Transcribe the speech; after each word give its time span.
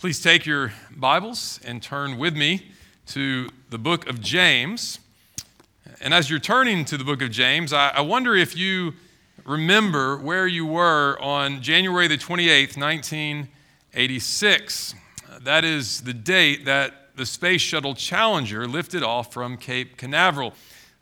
Please 0.00 0.20
take 0.22 0.46
your 0.46 0.72
Bibles 0.96 1.60
and 1.62 1.82
turn 1.82 2.16
with 2.16 2.34
me 2.34 2.72
to 3.08 3.50
the 3.68 3.76
book 3.76 4.08
of 4.08 4.22
James. 4.22 4.98
And 6.00 6.14
as 6.14 6.30
you're 6.30 6.38
turning 6.38 6.86
to 6.86 6.96
the 6.96 7.04
book 7.04 7.20
of 7.20 7.30
James, 7.30 7.74
I, 7.74 7.90
I 7.90 8.00
wonder 8.00 8.34
if 8.34 8.56
you 8.56 8.94
remember 9.44 10.16
where 10.16 10.46
you 10.46 10.64
were 10.64 11.18
on 11.20 11.60
January 11.60 12.08
the 12.08 12.16
28th, 12.16 12.78
1986. 12.78 14.94
That 15.42 15.66
is 15.66 16.00
the 16.00 16.14
date 16.14 16.64
that 16.64 17.14
the 17.16 17.26
Space 17.26 17.60
Shuttle 17.60 17.94
Challenger 17.94 18.66
lifted 18.66 19.02
off 19.02 19.30
from 19.30 19.58
Cape 19.58 19.98
Canaveral. 19.98 20.54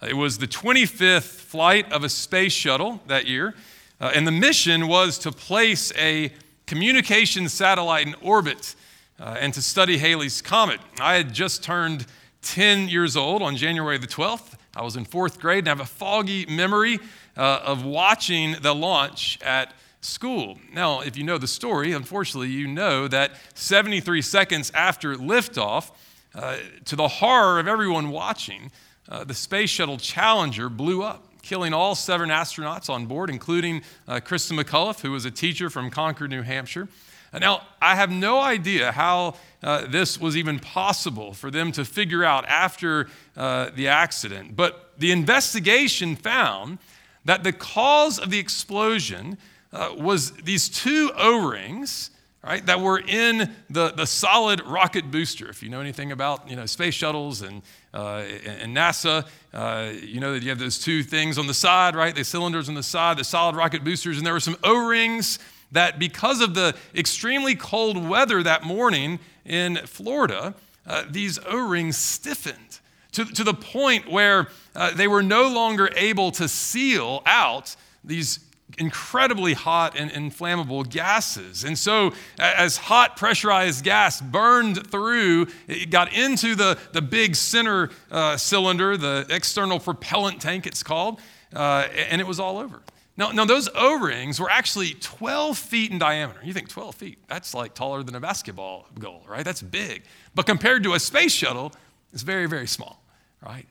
It 0.02 0.16
was 0.16 0.38
the 0.38 0.48
25th 0.48 1.22
flight 1.22 1.92
of 1.92 2.02
a 2.02 2.08
space 2.08 2.52
shuttle 2.52 3.00
that 3.06 3.28
year, 3.28 3.54
uh, 4.00 4.10
and 4.12 4.26
the 4.26 4.32
mission 4.32 4.88
was 4.88 5.20
to 5.20 5.30
place 5.30 5.92
a 5.96 6.32
communication 6.66 7.48
satellite 7.48 8.04
in 8.04 8.16
orbit 8.22 8.74
uh, 9.20 9.36
and 9.38 9.52
to 9.54 9.62
study 9.62 9.98
Halley's 9.98 10.40
Comet. 10.42 10.80
I 11.00 11.14
had 11.14 11.32
just 11.32 11.62
turned 11.62 12.06
10 12.42 12.88
years 12.88 13.16
old 13.16 13.42
on 13.42 13.56
January 13.56 13.98
the 13.98 14.06
12th. 14.06 14.54
I 14.76 14.82
was 14.82 14.96
in 14.96 15.04
fourth 15.04 15.40
grade 15.40 15.60
and 15.60 15.68
I 15.68 15.70
have 15.70 15.80
a 15.80 15.84
foggy 15.84 16.46
memory 16.46 17.00
uh, 17.36 17.60
of 17.64 17.84
watching 17.84 18.56
the 18.60 18.74
launch 18.74 19.38
at 19.42 19.74
school. 20.00 20.58
Now, 20.72 21.00
if 21.00 21.16
you 21.16 21.24
know 21.24 21.38
the 21.38 21.48
story, 21.48 21.92
unfortunately, 21.92 22.50
you 22.50 22.68
know 22.68 23.08
that 23.08 23.32
73 23.54 24.22
seconds 24.22 24.70
after 24.72 25.16
liftoff, 25.16 25.90
uh, 26.34 26.56
to 26.84 26.94
the 26.94 27.08
horror 27.08 27.58
of 27.58 27.66
everyone 27.66 28.10
watching, 28.10 28.70
uh, 29.08 29.24
the 29.24 29.34
Space 29.34 29.70
Shuttle 29.70 29.96
Challenger 29.96 30.68
blew 30.68 31.02
up, 31.02 31.24
killing 31.42 31.72
all 31.72 31.94
seven 31.94 32.28
astronauts 32.28 32.90
on 32.90 33.06
board, 33.06 33.30
including 33.30 33.82
uh, 34.06 34.16
Christa 34.16 34.52
McAuliffe, 34.52 35.00
who 35.00 35.10
was 35.10 35.24
a 35.24 35.30
teacher 35.30 35.70
from 35.70 35.90
Concord, 35.90 36.30
New 36.30 36.42
Hampshire. 36.42 36.88
Now, 37.32 37.62
I 37.80 37.94
have 37.94 38.10
no 38.10 38.40
idea 38.40 38.92
how 38.92 39.34
uh, 39.62 39.86
this 39.86 40.20
was 40.20 40.36
even 40.36 40.58
possible 40.58 41.34
for 41.34 41.50
them 41.50 41.72
to 41.72 41.84
figure 41.84 42.24
out 42.24 42.46
after 42.46 43.08
uh, 43.36 43.70
the 43.74 43.88
accident, 43.88 44.56
but 44.56 44.92
the 44.98 45.12
investigation 45.12 46.16
found 46.16 46.78
that 47.24 47.44
the 47.44 47.52
cause 47.52 48.18
of 48.18 48.30
the 48.30 48.38
explosion 48.38 49.36
uh, 49.72 49.94
was 49.98 50.32
these 50.32 50.68
two 50.68 51.10
O 51.16 51.48
rings. 51.48 52.10
Right, 52.40 52.64
that 52.66 52.80
were 52.80 53.00
in 53.00 53.52
the, 53.68 53.90
the 53.90 54.06
solid 54.06 54.64
rocket 54.64 55.10
booster. 55.10 55.50
If 55.50 55.60
you 55.60 55.68
know 55.68 55.80
anything 55.80 56.12
about 56.12 56.48
you 56.48 56.54
know, 56.54 56.66
space 56.66 56.94
shuttles 56.94 57.42
and, 57.42 57.62
uh, 57.92 58.22
and 58.46 58.74
NASA, 58.74 59.26
uh, 59.52 59.90
you 59.92 60.20
know 60.20 60.32
that 60.32 60.44
you 60.44 60.48
have 60.50 60.60
those 60.60 60.78
two 60.78 61.02
things 61.02 61.36
on 61.36 61.48
the 61.48 61.52
side, 61.52 61.96
right? 61.96 62.14
The 62.14 62.24
cylinders 62.24 62.68
on 62.68 62.76
the 62.76 62.82
side, 62.82 63.18
the 63.18 63.24
solid 63.24 63.56
rocket 63.56 63.82
boosters, 63.82 64.18
and 64.18 64.24
there 64.24 64.32
were 64.32 64.40
some 64.40 64.56
O 64.62 64.86
rings 64.86 65.40
that 65.72 65.98
because 65.98 66.40
of 66.40 66.54
the 66.54 66.74
extremely 66.94 67.54
cold 67.54 68.08
weather 68.08 68.42
that 68.42 68.62
morning 68.64 69.18
in 69.44 69.76
Florida, 69.86 70.54
uh, 70.86 71.04
these 71.08 71.38
O 71.46 71.68
rings 71.68 71.96
stiffened 71.96 72.80
to, 73.12 73.24
to 73.24 73.44
the 73.44 73.54
point 73.54 74.10
where 74.10 74.48
uh, 74.74 74.92
they 74.94 75.08
were 75.08 75.22
no 75.22 75.48
longer 75.48 75.90
able 75.96 76.30
to 76.32 76.48
seal 76.48 77.22
out 77.26 77.76
these 78.04 78.40
incredibly 78.76 79.54
hot 79.54 79.98
and 79.98 80.10
inflammable 80.10 80.84
gases. 80.84 81.64
And 81.64 81.76
so, 81.76 82.12
as 82.38 82.76
hot 82.76 83.16
pressurized 83.16 83.82
gas 83.84 84.20
burned 84.20 84.90
through, 84.90 85.48
it 85.66 85.90
got 85.90 86.12
into 86.12 86.54
the, 86.54 86.78
the 86.92 87.02
big 87.02 87.34
center 87.34 87.90
uh, 88.10 88.36
cylinder, 88.36 88.96
the 88.96 89.26
external 89.30 89.80
propellant 89.80 90.40
tank, 90.40 90.66
it's 90.66 90.82
called, 90.82 91.20
uh, 91.54 91.88
and 92.10 92.20
it 92.20 92.26
was 92.26 92.38
all 92.38 92.58
over. 92.58 92.82
Now, 93.18 93.32
now 93.32 93.44
those 93.44 93.68
O 93.74 93.98
rings 93.98 94.40
were 94.40 94.48
actually 94.48 94.94
12 95.00 95.58
feet 95.58 95.90
in 95.90 95.98
diameter. 95.98 96.38
You 96.44 96.54
think 96.54 96.68
12 96.68 96.94
feet, 96.94 97.18
that's 97.26 97.52
like 97.52 97.74
taller 97.74 98.04
than 98.04 98.14
a 98.14 98.20
basketball 98.20 98.86
goal, 98.98 99.24
right? 99.28 99.44
That's 99.44 99.60
big. 99.60 100.04
But 100.36 100.46
compared 100.46 100.84
to 100.84 100.94
a 100.94 101.00
space 101.00 101.32
shuttle, 101.32 101.72
it's 102.12 102.22
very, 102.22 102.46
very 102.46 102.68
small, 102.68 103.02
right? 103.44 103.66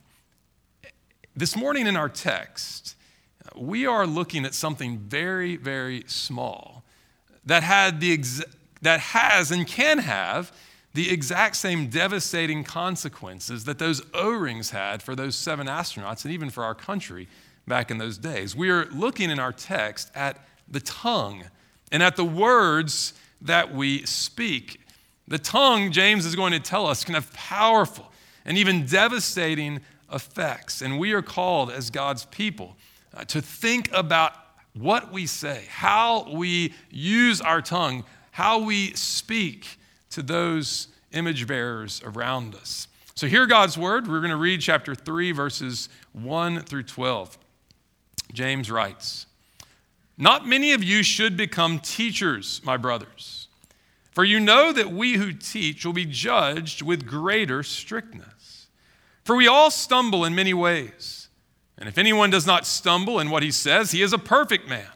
This 1.33 1.55
morning 1.55 1.87
in 1.87 1.95
our 1.95 2.09
text, 2.09 2.95
we 3.55 3.85
are 3.85 4.05
looking 4.05 4.43
at 4.43 4.53
something 4.53 4.97
very, 4.97 5.55
very 5.55 6.03
small 6.07 6.83
that, 7.45 7.63
had 7.63 8.01
the 8.01 8.13
ex- 8.13 8.43
that 8.81 8.99
has 8.99 9.49
and 9.49 9.65
can 9.65 9.99
have 9.99 10.51
the 10.93 11.09
exact 11.09 11.55
same 11.55 11.89
devastating 11.89 12.65
consequences 12.65 13.63
that 13.63 13.79
those 13.79 14.01
O 14.13 14.31
rings 14.31 14.71
had 14.71 15.01
for 15.01 15.15
those 15.15 15.35
seven 15.37 15.67
astronauts 15.67 16.25
and 16.25 16.33
even 16.33 16.49
for 16.49 16.65
our 16.65 16.75
country 16.75 17.29
back 17.67 17.91
in 17.91 17.97
those 17.97 18.17
days. 18.17 18.55
We 18.55 18.69
are 18.69 18.85
looking 18.85 19.29
in 19.29 19.39
our 19.39 19.51
text 19.51 20.11
at 20.15 20.37
the 20.67 20.79
tongue 20.79 21.43
and 21.91 22.01
at 22.01 22.15
the 22.15 22.23
words 22.25 23.13
that 23.41 23.73
we 23.73 24.05
speak. 24.05 24.79
The 25.27 25.37
tongue, 25.37 25.91
James 25.91 26.25
is 26.25 26.35
going 26.35 26.53
to 26.53 26.59
tell 26.59 26.87
us, 26.87 27.03
can 27.03 27.15
have 27.15 27.31
powerful 27.33 28.11
and 28.45 28.57
even 28.57 28.85
devastating 28.85 29.81
effects. 30.11 30.81
And 30.81 30.97
we 30.97 31.11
are 31.11 31.21
called 31.21 31.69
as 31.69 31.89
God's 31.89 32.25
people 32.25 32.77
uh, 33.13 33.25
to 33.25 33.41
think 33.41 33.89
about 33.93 34.33
what 34.73 35.11
we 35.11 35.25
say, 35.25 35.65
how 35.69 36.31
we 36.31 36.73
use 36.89 37.41
our 37.41 37.61
tongue, 37.61 38.03
how 38.31 38.59
we 38.59 38.93
speak 38.93 39.77
to 40.11 40.21
those 40.21 40.87
image 41.11 41.47
bearers 41.47 42.01
around 42.05 42.55
us. 42.55 42.87
So, 43.15 43.25
hear 43.27 43.47
God's 43.47 43.77
word. 43.77 44.07
We're 44.07 44.19
going 44.19 44.29
to 44.29 44.37
read 44.37 44.61
chapter 44.61 44.93
3, 44.93 45.31
verses 45.31 45.89
1 46.13 46.61
through 46.61 46.83
12. 46.83 47.37
James 48.33 48.69
writes, 48.69 49.25
Not 50.17 50.47
many 50.47 50.73
of 50.73 50.83
you 50.83 51.03
should 51.03 51.37
become 51.37 51.79
teachers, 51.79 52.61
my 52.63 52.77
brothers, 52.77 53.47
for 54.11 54.23
you 54.23 54.39
know 54.39 54.73
that 54.73 54.91
we 54.91 55.13
who 55.13 55.31
teach 55.31 55.85
will 55.85 55.93
be 55.93 56.05
judged 56.05 56.81
with 56.81 57.05
greater 57.05 57.63
strictness. 57.63 58.67
For 59.23 59.35
we 59.35 59.47
all 59.47 59.69
stumble 59.69 60.23
in 60.23 60.33
many 60.35 60.53
ways. 60.53 61.27
And 61.77 61.87
if 61.87 61.97
anyone 61.97 62.29
does 62.29 62.47
not 62.47 62.65
stumble 62.65 63.19
in 63.19 63.29
what 63.29 63.43
he 63.43 63.51
says, 63.51 63.91
he 63.91 64.01
is 64.01 64.13
a 64.13 64.17
perfect 64.17 64.67
man, 64.67 64.87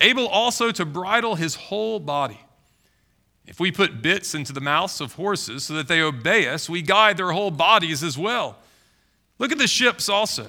able 0.00 0.26
also 0.26 0.70
to 0.70 0.86
bridle 0.86 1.34
his 1.34 1.56
whole 1.56 2.00
body. 2.00 2.40
If 3.46 3.60
we 3.60 3.72
put 3.72 4.00
bits 4.00 4.34
into 4.34 4.52
the 4.52 4.60
mouths 4.60 5.00
of 5.00 5.14
horses 5.14 5.64
so 5.64 5.74
that 5.74 5.88
they 5.88 6.00
obey 6.00 6.48
us, 6.48 6.70
we 6.70 6.80
guide 6.80 7.16
their 7.16 7.32
whole 7.32 7.50
bodies 7.50 8.02
as 8.02 8.16
well. 8.16 8.56
Look 9.38 9.52
at 9.52 9.58
the 9.58 9.66
ships 9.66 10.08
also. 10.08 10.48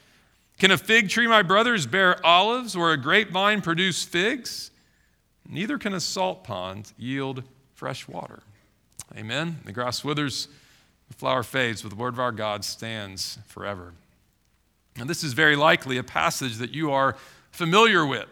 Can 0.61 0.69
a 0.69 0.77
fig 0.77 1.09
tree, 1.09 1.25
my 1.25 1.41
brothers, 1.41 1.87
bear 1.87 2.23
olives 2.23 2.75
or 2.75 2.91
a 2.91 2.97
grapevine 2.97 3.63
produce 3.63 4.03
figs? 4.03 4.69
Neither 5.49 5.79
can 5.79 5.91
a 5.95 5.99
salt 5.99 6.43
pond 6.43 6.93
yield 6.99 7.41
fresh 7.73 8.07
water. 8.07 8.43
Amen. 9.17 9.61
The 9.65 9.71
grass 9.71 10.03
withers, 10.03 10.49
the 11.07 11.15
flower 11.15 11.41
fades, 11.41 11.81
but 11.81 11.89
the 11.89 11.95
word 11.95 12.13
of 12.13 12.19
our 12.19 12.31
God 12.31 12.63
stands 12.63 13.39
forever. 13.47 13.93
And 14.99 15.09
this 15.09 15.23
is 15.23 15.33
very 15.33 15.55
likely 15.55 15.97
a 15.97 16.03
passage 16.03 16.57
that 16.57 16.69
you 16.69 16.91
are 16.91 17.17
familiar 17.49 18.05
with. 18.05 18.27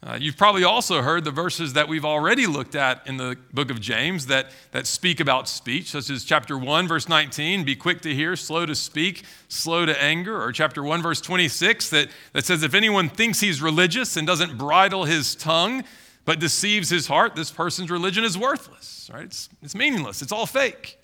Uh, 0.00 0.16
you've 0.20 0.36
probably 0.36 0.62
also 0.62 1.02
heard 1.02 1.24
the 1.24 1.30
verses 1.30 1.72
that 1.72 1.88
we've 1.88 2.04
already 2.04 2.46
looked 2.46 2.76
at 2.76 3.04
in 3.08 3.16
the 3.16 3.36
book 3.52 3.68
of 3.68 3.80
James 3.80 4.26
that, 4.26 4.52
that 4.70 4.86
speak 4.86 5.18
about 5.18 5.48
speech, 5.48 5.90
such 5.90 6.08
as 6.08 6.22
chapter 6.22 6.56
1, 6.56 6.86
verse 6.86 7.08
19, 7.08 7.64
be 7.64 7.74
quick 7.74 8.00
to 8.02 8.14
hear, 8.14 8.36
slow 8.36 8.64
to 8.64 8.76
speak, 8.76 9.24
slow 9.48 9.84
to 9.84 10.02
anger, 10.02 10.40
or 10.40 10.52
chapter 10.52 10.84
1, 10.84 11.02
verse 11.02 11.20
26, 11.20 11.90
that, 11.90 12.08
that 12.32 12.44
says, 12.44 12.62
if 12.62 12.74
anyone 12.74 13.08
thinks 13.08 13.40
he's 13.40 13.60
religious 13.60 14.16
and 14.16 14.24
doesn't 14.24 14.56
bridle 14.56 15.04
his 15.04 15.34
tongue, 15.34 15.82
but 16.24 16.38
deceives 16.38 16.90
his 16.90 17.08
heart, 17.08 17.34
this 17.34 17.50
person's 17.50 17.90
religion 17.90 18.22
is 18.22 18.38
worthless, 18.38 19.10
right? 19.12 19.24
It's, 19.24 19.48
it's 19.62 19.74
meaningless, 19.74 20.22
it's 20.22 20.30
all 20.30 20.46
fake. 20.46 20.96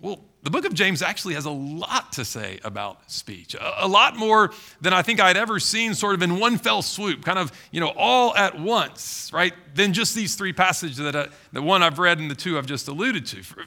Well, 0.00 0.20
the 0.44 0.50
book 0.50 0.64
of 0.64 0.74
James 0.74 1.02
actually 1.02 1.34
has 1.34 1.44
a 1.44 1.50
lot 1.50 2.12
to 2.12 2.24
say 2.24 2.60
about 2.62 3.10
speech, 3.10 3.56
a, 3.60 3.88
lot 3.88 4.16
more 4.16 4.52
than 4.80 4.92
I 4.92 5.02
think 5.02 5.20
I'd 5.20 5.36
ever 5.36 5.58
seen 5.58 5.92
sort 5.94 6.14
of 6.14 6.22
in 6.22 6.38
one 6.38 6.56
fell 6.56 6.82
swoop, 6.82 7.24
kind 7.24 7.38
of, 7.38 7.50
you 7.72 7.80
know, 7.80 7.92
all 7.96 8.34
at 8.36 8.58
once, 8.58 9.30
right? 9.32 9.52
Than 9.74 9.92
just 9.92 10.14
these 10.14 10.36
three 10.36 10.52
passages 10.52 10.98
that 10.98 11.16
uh, 11.16 11.26
I, 11.28 11.34
the 11.52 11.62
one 11.62 11.82
I've 11.82 11.98
read 11.98 12.20
and 12.20 12.30
the 12.30 12.36
two 12.36 12.56
I've 12.56 12.66
just 12.66 12.86
alluded 12.86 13.26
to. 13.26 13.42
For, 13.42 13.64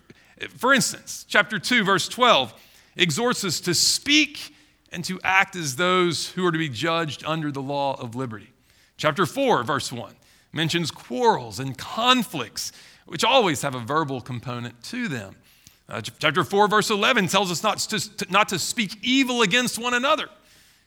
for 0.57 0.74
instance, 0.74 1.25
chapter 1.28 1.60
2, 1.60 1.83
verse 1.83 2.07
12 2.07 2.54
exhorts 2.95 3.44
us 3.44 3.60
to 3.62 3.74
speak 3.74 4.56
and 4.92 5.04
to 5.06 5.19
act 5.24 5.57
as 5.57 5.75
those 5.75 6.30
who 6.31 6.45
are 6.45 6.51
to 6.51 6.57
be 6.57 6.69
judged 6.69 7.24
under 7.25 7.51
the 7.51 7.62
law 7.62 8.00
of 8.00 8.16
liberty. 8.16 8.54
Chapter 8.95 9.25
4, 9.25 9.63
verse 9.63 9.92
1 9.92 10.16
mentions 10.54 10.92
quarrels 10.92 11.60
and 11.60 11.78
conflicts, 11.78 12.72
which 13.06 13.24
always 13.24 13.62
have 13.62 13.75
a 13.75 13.80
verbal 13.80 14.22
component 14.22 14.83
to 14.83 15.07
them. 15.07 15.36
Uh, 15.89 16.01
chapter 16.01 16.44
4, 16.44 16.68
verse 16.68 16.89
11 16.89 17.28
tells 17.28 17.51
us 17.51 17.63
not 17.63 17.80
to, 17.80 18.25
not 18.30 18.50
to 18.50 18.60
speak 18.60 18.98
evil 19.01 19.42
against 19.42 19.78
one 19.78 19.94
another. 19.94 20.30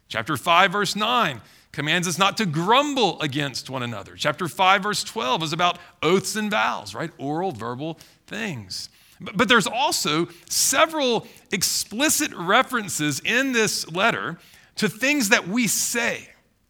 Chapter 0.08 0.36
5, 0.36 0.72
verse 0.72 0.96
9 0.96 1.40
commands 1.72 2.06
us 2.06 2.18
not 2.18 2.36
to 2.36 2.46
grumble 2.46 3.20
against 3.20 3.68
one 3.68 3.82
another. 3.82 4.14
Chapter 4.16 4.48
5, 4.48 4.82
verse 4.82 5.04
12 5.04 5.42
is 5.42 5.52
about 5.52 5.78
oaths 6.02 6.36
and 6.36 6.50
vows, 6.50 6.94
right? 6.94 7.10
Oral, 7.18 7.52
verbal 7.52 7.98
things. 8.26 8.88
But, 9.20 9.36
but 9.36 9.48
there's 9.48 9.66
also 9.66 10.28
several 10.48 11.26
explicit 11.52 12.32
references 12.32 13.20
in 13.20 13.52
this 13.52 13.90
letter 13.90 14.38
to 14.76 14.88
things 14.88 15.28
that 15.30 15.48
we 15.48 15.66
say, 15.66 16.28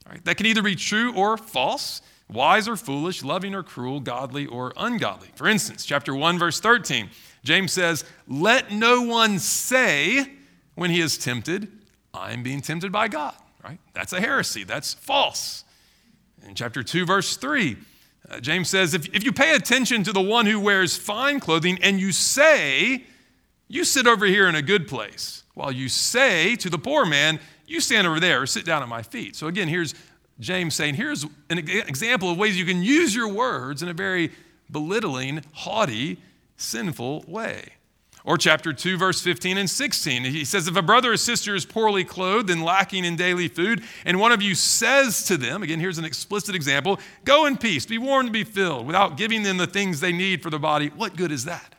right? 0.09 0.23
That 0.25 0.37
can 0.37 0.45
either 0.47 0.63
be 0.63 0.75
true 0.75 1.13
or 1.13 1.37
false, 1.37 2.01
wise 2.27 2.67
or 2.67 2.75
foolish, 2.75 3.23
loving 3.23 3.53
or 3.53 3.63
cruel, 3.63 3.99
godly 3.99 4.47
or 4.47 4.73
ungodly. 4.75 5.29
For 5.35 5.47
instance, 5.47 5.85
chapter 5.85 6.15
1, 6.15 6.39
verse 6.39 6.59
13 6.59 7.09
James 7.45 7.71
says, 7.71 8.03
Let 8.27 8.71
no 8.71 9.03
one 9.03 9.39
say 9.39 10.31
when 10.73 10.89
he 10.89 10.99
is 10.99 11.17
tempted, 11.17 11.71
I'm 12.13 12.43
being 12.43 12.59
tempted 12.59 12.91
by 12.91 13.07
God, 13.07 13.35
right? 13.63 13.79
That's 13.93 14.11
a 14.11 14.19
heresy. 14.19 14.63
That's 14.63 14.93
false. 14.93 15.63
In 16.45 16.55
chapter 16.55 16.83
2, 16.83 17.05
verse 17.05 17.37
3, 17.37 17.77
uh, 18.29 18.39
James 18.39 18.69
says, 18.69 18.93
if, 18.93 19.07
if 19.13 19.23
you 19.23 19.31
pay 19.31 19.55
attention 19.55 20.03
to 20.03 20.11
the 20.11 20.21
one 20.21 20.45
who 20.45 20.59
wears 20.59 20.97
fine 20.97 21.39
clothing 21.39 21.77
and 21.81 21.99
you 21.99 22.11
say, 22.11 23.03
You 23.67 23.85
sit 23.85 24.07
over 24.07 24.25
here 24.25 24.47
in 24.47 24.55
a 24.55 24.61
good 24.61 24.87
place, 24.87 25.43
while 25.53 25.71
you 25.71 25.87
say 25.87 26.55
to 26.57 26.69
the 26.69 26.79
poor 26.79 27.05
man, 27.05 27.39
You 27.67 27.79
stand 27.79 28.07
over 28.07 28.19
there 28.19 28.41
or 28.41 28.47
sit 28.47 28.65
down 28.65 28.81
at 28.81 28.89
my 28.89 29.03
feet. 29.03 29.35
So 29.35 29.47
again, 29.47 29.67
here's 29.67 29.93
James 30.39 30.73
saying, 30.73 30.95
Here's 30.95 31.23
an 31.49 31.59
example 31.59 32.31
of 32.31 32.39
ways 32.39 32.57
you 32.57 32.65
can 32.65 32.81
use 32.81 33.13
your 33.13 33.27
words 33.27 33.83
in 33.83 33.89
a 33.89 33.93
very 33.93 34.31
belittling, 34.71 35.43
haughty, 35.53 36.17
sinful 36.57 37.25
way. 37.27 37.73
Or 38.25 38.39
chapter 38.39 38.73
2, 38.73 38.97
verse 38.97 39.21
15 39.21 39.59
and 39.59 39.69
16. 39.69 40.23
He 40.23 40.45
says, 40.45 40.67
If 40.67 40.75
a 40.75 40.81
brother 40.81 41.13
or 41.13 41.17
sister 41.17 41.53
is 41.53 41.63
poorly 41.63 42.03
clothed 42.03 42.49
and 42.49 42.63
lacking 42.63 43.05
in 43.05 43.15
daily 43.15 43.47
food, 43.47 43.83
and 44.03 44.19
one 44.19 44.31
of 44.31 44.41
you 44.41 44.55
says 44.55 45.23
to 45.25 45.37
them, 45.37 45.61
again, 45.61 45.79
here's 45.79 45.99
an 45.99 46.05
explicit 46.05 46.55
example, 46.55 46.99
go 47.23 47.45
in 47.45 47.55
peace, 47.55 47.85
be 47.85 47.99
warmed 47.99 48.31
be 48.31 48.43
filled, 48.43 48.87
without 48.87 49.15
giving 49.15 49.43
them 49.43 49.57
the 49.57 49.67
things 49.67 49.99
they 49.99 50.11
need 50.11 50.41
for 50.41 50.49
their 50.49 50.59
body, 50.59 50.87
what 50.87 51.15
good 51.15 51.31
is 51.31 51.45
that? 51.45 51.75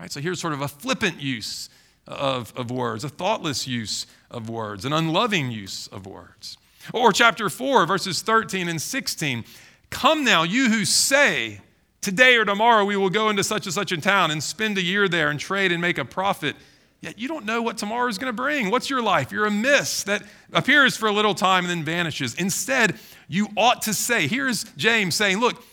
Right. 0.00 0.10
so 0.10 0.20
here's 0.20 0.40
sort 0.40 0.52
of 0.52 0.60
a 0.60 0.68
flippant 0.68 1.20
use 1.20 1.70
of, 2.08 2.52
of 2.56 2.72
words, 2.72 3.04
a 3.04 3.08
thoughtless 3.08 3.68
use 3.68 4.06
of 4.32 4.50
words, 4.50 4.84
an 4.84 4.92
unloving 4.92 5.52
use 5.52 5.86
of 5.86 6.06
words. 6.06 6.58
Or 6.92 7.12
chapter 7.12 7.48
4, 7.48 7.86
verses 7.86 8.20
13 8.20 8.68
and 8.68 8.82
16. 8.82 9.44
Come 9.90 10.24
now, 10.24 10.42
you 10.42 10.68
who 10.70 10.84
say, 10.84 11.60
Today 12.04 12.36
or 12.36 12.44
tomorrow 12.44 12.84
we 12.84 12.98
will 12.98 13.08
go 13.08 13.30
into 13.30 13.42
such 13.42 13.64
and 13.64 13.72
such 13.72 13.90
a 13.90 13.96
town 13.96 14.30
and 14.30 14.42
spend 14.42 14.76
a 14.76 14.82
year 14.82 15.08
there 15.08 15.30
and 15.30 15.40
trade 15.40 15.72
and 15.72 15.80
make 15.80 15.96
a 15.96 16.04
profit. 16.04 16.54
Yet 17.00 17.18
you 17.18 17.28
don't 17.28 17.46
know 17.46 17.62
what 17.62 17.78
tomorrow 17.78 18.08
is 18.08 18.18
going 18.18 18.28
to 18.28 18.36
bring. 18.36 18.70
What's 18.70 18.90
your 18.90 19.00
life? 19.00 19.32
You're 19.32 19.46
a 19.46 19.50
mist 19.50 20.04
that 20.04 20.22
appears 20.52 20.98
for 20.98 21.08
a 21.08 21.12
little 21.12 21.34
time 21.34 21.64
and 21.64 21.70
then 21.70 21.82
vanishes. 21.82 22.34
Instead, 22.34 22.98
you 23.26 23.48
ought 23.56 23.80
to 23.82 23.94
say, 23.94 24.26
here's 24.26 24.64
James 24.76 25.14
saying, 25.14 25.38
look, 25.38 25.64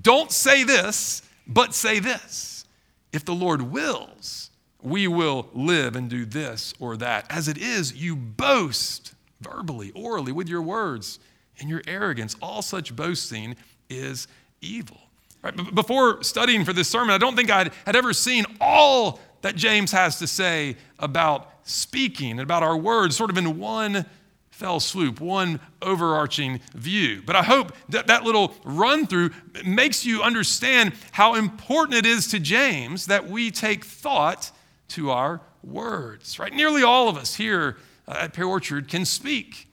don't 0.00 0.30
say 0.30 0.62
this, 0.62 1.22
but 1.44 1.74
say 1.74 1.98
this. 1.98 2.66
If 3.12 3.24
the 3.24 3.34
Lord 3.34 3.60
wills, 3.60 4.50
we 4.80 5.08
will 5.08 5.48
live 5.52 5.96
and 5.96 6.08
do 6.08 6.24
this 6.24 6.72
or 6.78 6.98
that. 6.98 7.26
As 7.28 7.48
it 7.48 7.58
is, 7.58 7.92
you 8.00 8.14
boast 8.14 9.12
verbally, 9.40 9.90
orally, 9.96 10.30
with 10.30 10.48
your 10.48 10.62
words 10.62 11.18
and 11.58 11.68
your 11.68 11.82
arrogance. 11.88 12.36
All 12.40 12.62
such 12.62 12.94
boasting 12.94 13.56
is 13.88 14.28
evil. 14.60 15.00
Right? 15.42 15.74
Before 15.74 16.22
studying 16.22 16.64
for 16.64 16.72
this 16.72 16.88
sermon, 16.88 17.10
I 17.10 17.18
don't 17.18 17.36
think 17.36 17.50
I 17.50 17.70
had 17.86 17.96
ever 17.96 18.12
seen 18.12 18.44
all 18.60 19.20
that 19.42 19.56
James 19.56 19.92
has 19.92 20.18
to 20.18 20.26
say 20.26 20.76
about 20.98 21.50
speaking 21.64 22.32
and 22.32 22.40
about 22.40 22.62
our 22.62 22.76
words 22.76 23.16
sort 23.16 23.30
of 23.30 23.38
in 23.38 23.58
one 23.58 24.04
fell 24.50 24.78
swoop, 24.78 25.20
one 25.20 25.58
overarching 25.80 26.60
view. 26.74 27.22
But 27.24 27.34
I 27.34 27.42
hope 27.42 27.72
that 27.88 28.08
that 28.08 28.24
little 28.24 28.54
run 28.62 29.06
through 29.06 29.30
makes 29.64 30.04
you 30.04 30.22
understand 30.22 30.92
how 31.12 31.34
important 31.34 31.96
it 31.96 32.04
is 32.04 32.26
to 32.28 32.38
James 32.38 33.06
that 33.06 33.26
we 33.26 33.50
take 33.50 33.86
thought 33.86 34.50
to 34.88 35.10
our 35.10 35.40
words, 35.62 36.38
right? 36.38 36.52
Nearly 36.52 36.82
all 36.82 37.08
of 37.08 37.16
us 37.16 37.36
here 37.36 37.78
uh, 38.06 38.16
at 38.18 38.34
Pear 38.34 38.46
Orchard 38.46 38.88
can 38.88 39.06
speak. 39.06 39.66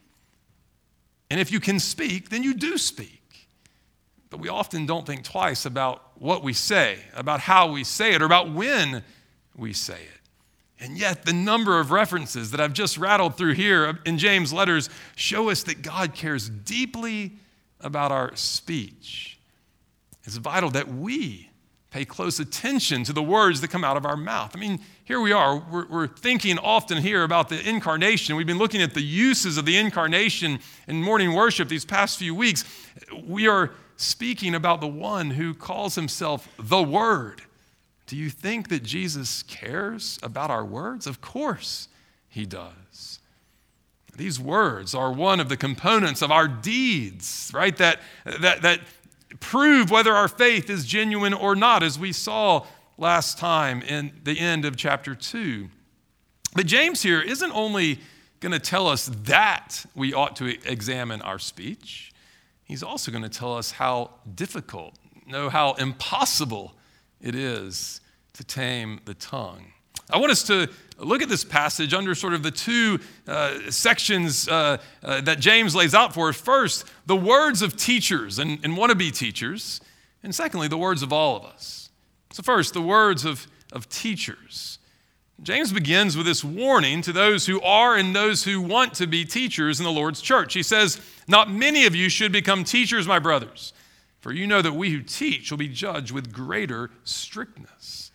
And 1.29 1.39
if 1.41 1.51
you 1.51 1.59
can 1.59 1.79
speak, 1.79 2.29
then 2.29 2.43
you 2.43 2.53
do 2.53 2.77
speak. 2.77 3.16
But 4.29 4.39
we 4.39 4.49
often 4.49 4.85
don't 4.85 5.05
think 5.05 5.23
twice 5.23 5.65
about 5.65 6.11
what 6.15 6.43
we 6.43 6.53
say, 6.53 6.99
about 7.13 7.39
how 7.39 7.71
we 7.71 7.83
say 7.83 8.13
it, 8.13 8.21
or 8.21 8.25
about 8.25 8.51
when 8.51 9.03
we 9.55 9.73
say 9.73 10.01
it. 10.01 10.17
And 10.79 10.97
yet, 10.97 11.25
the 11.25 11.33
number 11.33 11.79
of 11.79 11.91
references 11.91 12.51
that 12.51 12.59
I've 12.59 12.73
just 12.73 12.97
rattled 12.97 13.35
through 13.35 13.53
here 13.53 13.99
in 14.05 14.17
James' 14.17 14.53
letters 14.53 14.89
show 15.15 15.49
us 15.49 15.63
that 15.63 15.81
God 15.81 16.13
cares 16.13 16.49
deeply 16.49 17.33
about 17.81 18.11
our 18.11 18.35
speech. 18.35 19.39
It's 20.23 20.35
vital 20.37 20.69
that 20.71 20.87
we 20.87 21.49
pay 21.89 22.05
close 22.05 22.39
attention 22.39 23.03
to 23.05 23.13
the 23.13 23.23
words 23.23 23.61
that 23.61 23.69
come 23.69 23.83
out 23.83 23.97
of 23.97 24.05
our 24.05 24.17
mouth. 24.17 24.51
I 24.55 24.59
mean, 24.59 24.79
here 25.05 25.21
we 25.21 25.31
are, 25.31 25.57
we're, 25.57 25.87
we're, 25.87 26.07
thinking 26.07 26.59
often 26.59 26.97
here 26.97 27.23
about 27.23 27.49
the 27.49 27.67
incarnation. 27.67 28.35
We've 28.35 28.45
been 28.45 28.57
looking 28.57 28.81
at 28.81 28.93
the 28.93 29.01
uses 29.01 29.57
of 29.57 29.65
the 29.65 29.77
incarnation 29.77 30.59
in 30.87 31.01
morning 31.01 31.33
worship 31.33 31.69
these 31.69 31.85
past 31.85 32.19
few 32.19 32.35
weeks. 32.35 32.65
We 33.23 33.47
are 33.47 33.71
speaking 33.97 34.55
about 34.55 34.79
the 34.79 34.87
one 34.87 35.31
who 35.31 35.53
calls 35.53 35.95
himself 35.95 36.47
the 36.57 36.81
Word. 36.81 37.41
Do 38.05 38.15
you 38.15 38.29
think 38.29 38.69
that 38.69 38.83
Jesus 38.83 39.43
cares 39.43 40.17
about 40.23 40.49
our 40.49 40.63
words? 40.63 41.05
Of 41.05 41.19
course 41.19 41.89
he 42.29 42.45
does. 42.45 43.19
These 44.15 44.39
words 44.39 44.95
are 44.95 45.11
one 45.11 45.39
of 45.39 45.49
the 45.49 45.57
components 45.57 46.21
of 46.21 46.31
our 46.31 46.47
deeds, 46.47 47.51
right? 47.53 47.75
That, 47.77 47.99
that, 48.39 48.61
that 48.61 48.79
prove 49.39 49.91
whether 49.91 50.13
our 50.13 50.27
faith 50.27 50.69
is 50.69 50.85
genuine 50.85 51.33
or 51.33 51.55
not, 51.55 51.83
as 51.83 51.99
we 51.99 52.11
saw 52.11 52.65
last 52.97 53.37
time 53.37 53.81
in 53.81 54.11
the 54.23 54.39
end 54.39 54.65
of 54.65 54.75
chapter 54.75 55.13
2. 55.13 55.69
But 56.55 56.65
James 56.65 57.03
here 57.03 57.21
isn't 57.21 57.51
only 57.51 57.99
going 58.39 58.53
to 58.53 58.59
tell 58.59 58.87
us 58.87 59.07
that 59.23 59.85
we 59.95 60.13
ought 60.13 60.35
to 60.37 60.45
examine 60.69 61.21
our 61.21 61.39
speech, 61.39 62.11
he's 62.67 62.83
also 62.83 63.11
going 63.11 63.23
to 63.23 63.29
tell 63.29 63.55
us 63.55 63.71
how 63.71 64.11
difficult, 64.35 64.95
no, 65.25 65.49
how 65.49 65.73
impossible 65.73 66.75
it 67.21 67.35
is 67.35 68.01
to 68.33 68.43
tame 68.43 68.99
the 69.05 69.13
tongue. 69.13 69.73
I 70.09 70.17
want 70.17 70.31
us 70.31 70.43
to 70.43 70.69
look 70.99 71.21
at 71.21 71.29
this 71.29 71.43
passage 71.43 71.93
under 71.93 72.15
sort 72.15 72.33
of 72.33 72.43
the 72.43 72.51
two 72.51 72.99
uh, 73.27 73.69
sections 73.69 74.47
uh, 74.47 74.77
uh, 75.03 75.21
that 75.21 75.39
James 75.39 75.75
lays 75.75 75.93
out 75.93 76.13
for 76.13 76.29
us. 76.29 76.37
First, 76.39 76.85
the 77.05 77.15
words 77.15 77.61
of 77.61 77.75
teachers 77.75 78.39
and, 78.39 78.59
and 78.63 78.77
wannabe 78.77 79.13
teachers, 79.13 79.81
and 80.23 80.33
secondly, 80.33 80.67
the 80.67 80.77
words 80.77 81.03
of 81.03 81.11
all 81.11 81.35
of 81.35 81.45
us. 81.45 81.89
So, 82.31 82.41
first, 82.43 82.73
the 82.73 82.81
words 82.81 83.25
of, 83.25 83.47
of 83.71 83.89
teachers. 83.89 84.79
James 85.43 85.71
begins 85.71 86.17
with 86.17 86.25
this 86.25 86.43
warning 86.43 87.01
to 87.03 87.13
those 87.13 87.45
who 87.45 87.61
are 87.61 87.95
and 87.95 88.15
those 88.15 88.43
who 88.43 88.59
want 88.59 88.95
to 88.95 89.05
be 89.05 89.23
teachers 89.23 89.79
in 89.79 89.83
the 89.83 89.91
Lord's 89.91 90.19
church. 90.19 90.55
He 90.55 90.63
says, 90.63 90.99
Not 91.27 91.51
many 91.51 91.85
of 91.85 91.95
you 91.95 92.09
should 92.09 92.31
become 92.31 92.63
teachers, 92.63 93.07
my 93.07 93.19
brothers, 93.19 93.71
for 94.19 94.31
you 94.31 94.47
know 94.47 94.63
that 94.63 94.73
we 94.73 94.89
who 94.89 95.01
teach 95.01 95.51
will 95.51 95.59
be 95.59 95.67
judged 95.67 96.11
with 96.11 96.33
greater 96.33 96.89
strictness. 97.03 98.11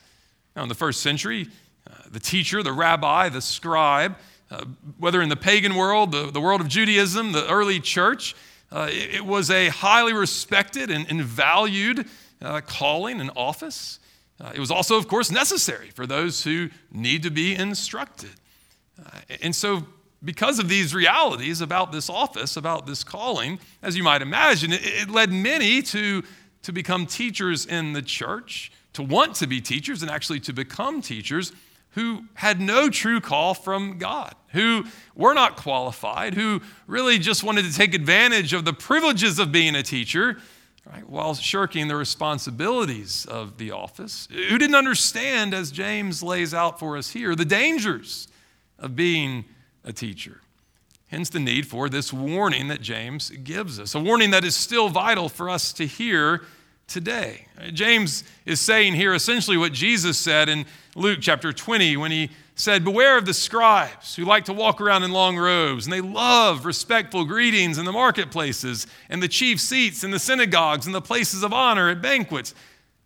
Now, 0.57 0.64
in 0.64 0.69
the 0.69 0.75
first 0.75 1.00
century, 1.00 1.49
uh, 1.88 1.95
the 2.11 2.19
teacher, 2.19 2.61
the 2.62 2.73
rabbi, 2.73 3.29
the 3.29 3.41
scribe, 3.41 4.17
uh, 4.50 4.64
whether 4.99 5.23
in 5.23 5.29
the 5.29 5.37
pagan 5.37 5.76
world, 5.76 6.11
the, 6.11 6.31
the 6.31 6.41
world 6.41 6.61
of 6.61 6.69
Judaism, 6.69 7.33
the 7.33 7.49
early 7.49 7.79
church, 7.79 8.35
uh, 8.73 8.88
it, 8.91 9.14
it, 9.14 9.25
was 9.25 9.50
a 9.50 9.69
highly 9.69 10.12
respected 10.12 10.91
and, 10.91 11.09
and 11.09 11.23
valued 11.23 12.07
uh, 12.43 12.61
calling 12.62 13.21
and 13.21 13.31
office. 13.37 14.00
Uh, 14.43 14.51
it 14.55 14.59
was 14.59 14.71
also, 14.71 14.99
of 14.99 15.07
course, 15.07 15.31
necessary 15.31 15.91
for 15.91 16.07
those 16.07 16.43
who 16.43 16.69
need 16.91 17.23
to 17.23 17.31
be 17.31 17.55
instructed. 17.55 18.31
Uh, 18.99 19.21
and 19.41 19.55
so, 19.55 19.87
because 20.25 20.59
of 20.59 20.69
these 20.69 20.95
realities 20.95 21.61
about 21.61 21.93
this 21.93 22.11
office, 22.11 22.57
about 22.57 22.87
this 22.87 23.05
calling, 23.05 23.59
as 23.83 23.97
you 23.97 24.03
might 24.03 24.23
imagine, 24.23 24.73
it, 24.73 24.81
it 24.85 25.11
led 25.11 25.31
many 25.31 25.83
to, 25.83 26.23
to 26.63 26.73
become 26.73 27.07
teachers 27.07 27.67
in 27.67 27.93
the 27.93 28.03
church, 28.03 28.73
to 28.95 29.03
want 29.03 29.37
to 29.37 29.47
be 29.47 29.61
teachers, 29.61 30.03
and 30.03 30.11
actually 30.11 30.41
to 30.41 30.53
become 30.53 31.01
teachers 31.01 31.53
who 31.91 32.25
had 32.35 32.61
no 32.61 32.89
true 32.89 33.21
call 33.21 33.55
from 33.55 33.99
God, 33.99 34.35
who 34.49 34.85
were 35.15 35.35
not 35.35 35.57
qualified, 35.57 36.35
who 36.35 36.61
really 36.87 37.19
just 37.19 37.45
wanted 37.45 37.65
to 37.65 37.73
take 37.73 37.95
advantage 37.95 38.53
of 38.53 38.65
the 38.65 38.73
privileges 38.73 39.39
of 39.39 39.53
being 39.53 39.75
a 39.75 39.83
teacher, 39.83 40.39
right, 40.87 41.09
while 41.09 41.35
shirking 41.35 41.89
the 41.89 41.97
responsibilities 41.97 43.27
of 43.27 43.59
the 43.59 43.71
office, 43.71 44.29
who 44.31 44.59
didn't 44.59 44.75
understand, 44.75 45.55
as 45.55 45.71
James 45.71 46.23
lays 46.23 46.53
out 46.53 46.79
for 46.79 46.97
us 46.97 47.11
here, 47.11 47.35
the 47.35 47.45
dangers 47.45 48.29
of 48.79 48.97
being 48.97 49.45
a 49.85 49.93
teacher. 49.93 50.41
Hence 51.09 51.29
the 51.29 51.41
need 51.41 51.67
for 51.67 51.89
this 51.89 52.12
warning 52.12 52.69
that 52.69 52.81
James 52.81 53.31
gives 53.31 53.79
us, 53.79 53.95
a 53.95 54.01
warning 54.01 54.31
that 54.31 54.45
is 54.45 54.57
still 54.57 54.89
vital 54.89 55.29
for 55.29 55.51
us 55.51 55.73
to 55.75 55.87
hear 55.87 56.43
today. 56.93 57.47
James 57.73 58.25
is 58.45 58.61
saying 58.61 58.95
here 58.95 59.15
essentially 59.15 59.57
what 59.57 59.73
Jesus 59.73 60.19
said 60.19 60.49
in 60.49 60.67
Luke 60.95 61.19
chapter 61.21 61.53
20 61.53 61.97
when 61.97 62.11
he 62.11 62.31
said, 62.55 62.85
Beware 62.85 63.17
of 63.17 63.25
the 63.25 63.35
scribes 63.35 64.15
who 64.15 64.25
like 64.25 64.45
to 64.45 64.53
walk 64.53 64.81
around 64.81 65.03
in 65.03 65.11
long 65.11 65.37
robes, 65.37 65.87
and 65.87 65.93
they 65.93 66.01
love 66.01 66.67
respectful 66.67 67.25
greetings 67.25 67.79
in 67.79 67.85
the 67.85 67.93
marketplaces, 67.93 68.87
and 69.09 69.23
the 69.23 69.29
chief 69.29 69.59
seats 69.61 70.05
in 70.05 70.11
the 70.11 70.19
synagogues, 70.19 70.87
and 70.87 70.95
the 70.95 71.01
places 71.01 71.43
of 71.43 71.53
honor 71.53 71.89
at 71.89 72.03
banquets. 72.03 72.55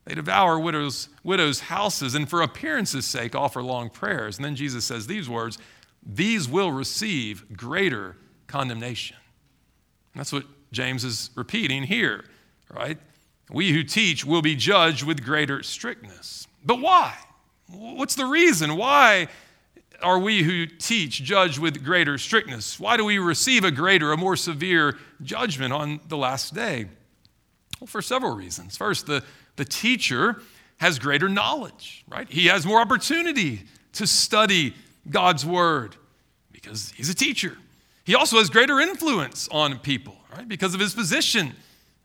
They 0.05 0.15
devour 0.15 0.59
widows' 0.59 1.09
widows' 1.25 1.61
houses, 1.61 2.15
and 2.15 2.29
for 2.29 2.43
appearance's 2.43 3.07
sake 3.07 3.35
offer 3.35 3.63
long 3.63 3.91
prayers. 3.91 4.37
And 4.37 4.45
then 4.45 4.57
Jesus 4.57 4.85
says 4.85 5.07
these 5.07 5.29
words 5.29 5.59
These 6.05 6.49
will 6.49 6.73
receive 6.73 7.57
greater 7.57 8.17
condemnation. 8.47 9.17
That's 10.15 10.33
what 10.33 10.45
James 10.73 11.05
is 11.05 11.31
repeating 11.35 11.85
here, 11.85 12.25
right? 12.73 12.99
We 13.51 13.73
who 13.73 13.85
teach 13.85 14.25
will 14.25 14.43
be 14.43 14.57
judged 14.57 15.05
with 15.05 15.25
greater 15.25 15.63
strictness. 15.63 16.47
But 16.65 16.81
why? 16.81 17.17
What's 17.69 18.15
the 18.15 18.27
reason? 18.27 18.77
Why 18.77 19.29
are 20.03 20.19
we 20.19 20.43
who 20.43 20.67
teach 20.67 21.23
judged 21.23 21.59
with 21.59 21.85
greater 21.85 22.19
strictness? 22.19 22.79
Why 22.79 22.97
do 22.97 23.05
we 23.05 23.19
receive 23.19 23.65
a 23.65 23.71
greater, 23.71 24.13
a 24.13 24.17
more 24.17 24.37
severe 24.37 24.99
judgment 25.23 25.73
on 25.73 26.01
the 26.09 26.17
last 26.17 26.55
day? 26.55 26.87
Well, 27.81 27.87
for 27.87 28.03
several 28.03 28.35
reasons. 28.35 28.77
First, 28.77 29.07
the, 29.07 29.23
the 29.57 29.65
teacher 29.65 30.43
has 30.79 30.99
greater 30.99 31.29
knowledge, 31.29 32.05
right? 32.09 32.29
He 32.29 32.47
has 32.47 32.67
more 32.67 32.81
opportunity 32.81 33.63
to 33.93 34.07
study 34.07 34.75
God's 35.09 35.47
word 35.47 35.97
because 36.53 36.93
he's 36.97 37.09
a 37.09 37.15
teacher. 37.15 37.57
He 38.05 38.15
also 38.15 38.39
has 38.39 38.51
greater 38.51 38.81
influence 38.81 39.49
on 39.51 39.79
people, 39.79 40.17
right? 40.35 40.47
Because 40.47 40.75
of 40.75 40.81
his 40.81 40.95
position 40.95 41.55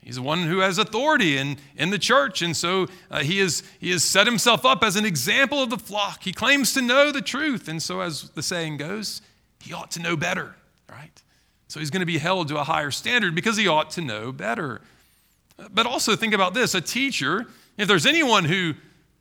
He's 0.04 0.16
the 0.16 0.22
one 0.22 0.44
who 0.44 0.60
has 0.60 0.78
authority 0.78 1.38
in, 1.38 1.58
in 1.78 1.92
the 1.92 2.00
church. 2.00 2.42
And 2.42 2.58
so 2.58 2.88
uh, 3.12 3.20
he, 3.20 3.40
is, 3.40 3.62
he 3.80 3.92
has 3.92 4.04
set 4.04 4.26
himself 4.26 4.66
up 4.66 4.84
as 4.84 4.96
an 4.96 5.06
example 5.06 5.62
of 5.62 5.70
the 5.70 5.78
flock. 5.78 6.24
He 6.24 6.34
claims 6.34 6.74
to 6.74 6.82
know 6.82 7.12
the 7.12 7.22
truth. 7.22 7.68
And 7.68 7.82
so, 7.82 8.02
as 8.02 8.32
the 8.32 8.42
saying 8.42 8.78
goes, 8.78 9.22
he 9.62 9.74
ought 9.74 9.92
to 9.92 10.02
know 10.02 10.18
better, 10.18 10.56
right? 10.90 11.22
So 11.68 11.80
he's 11.80 11.92
going 11.92 12.02
to 12.02 12.08
be 12.08 12.18
held 12.18 12.48
to 12.48 12.58
a 12.58 12.64
higher 12.64 12.92
standard 12.92 13.36
because 13.36 13.58
he 13.58 13.68
ought 13.68 13.92
to 13.92 14.02
know 14.02 14.32
better. 14.32 14.82
But 15.72 15.86
also 15.86 16.16
think 16.16 16.34
about 16.34 16.56
this 16.56 16.74
a 16.74 16.82
teacher, 16.82 17.46
if 17.78 17.88
there's 17.88 18.08
anyone 18.08 18.46
who 18.46 18.74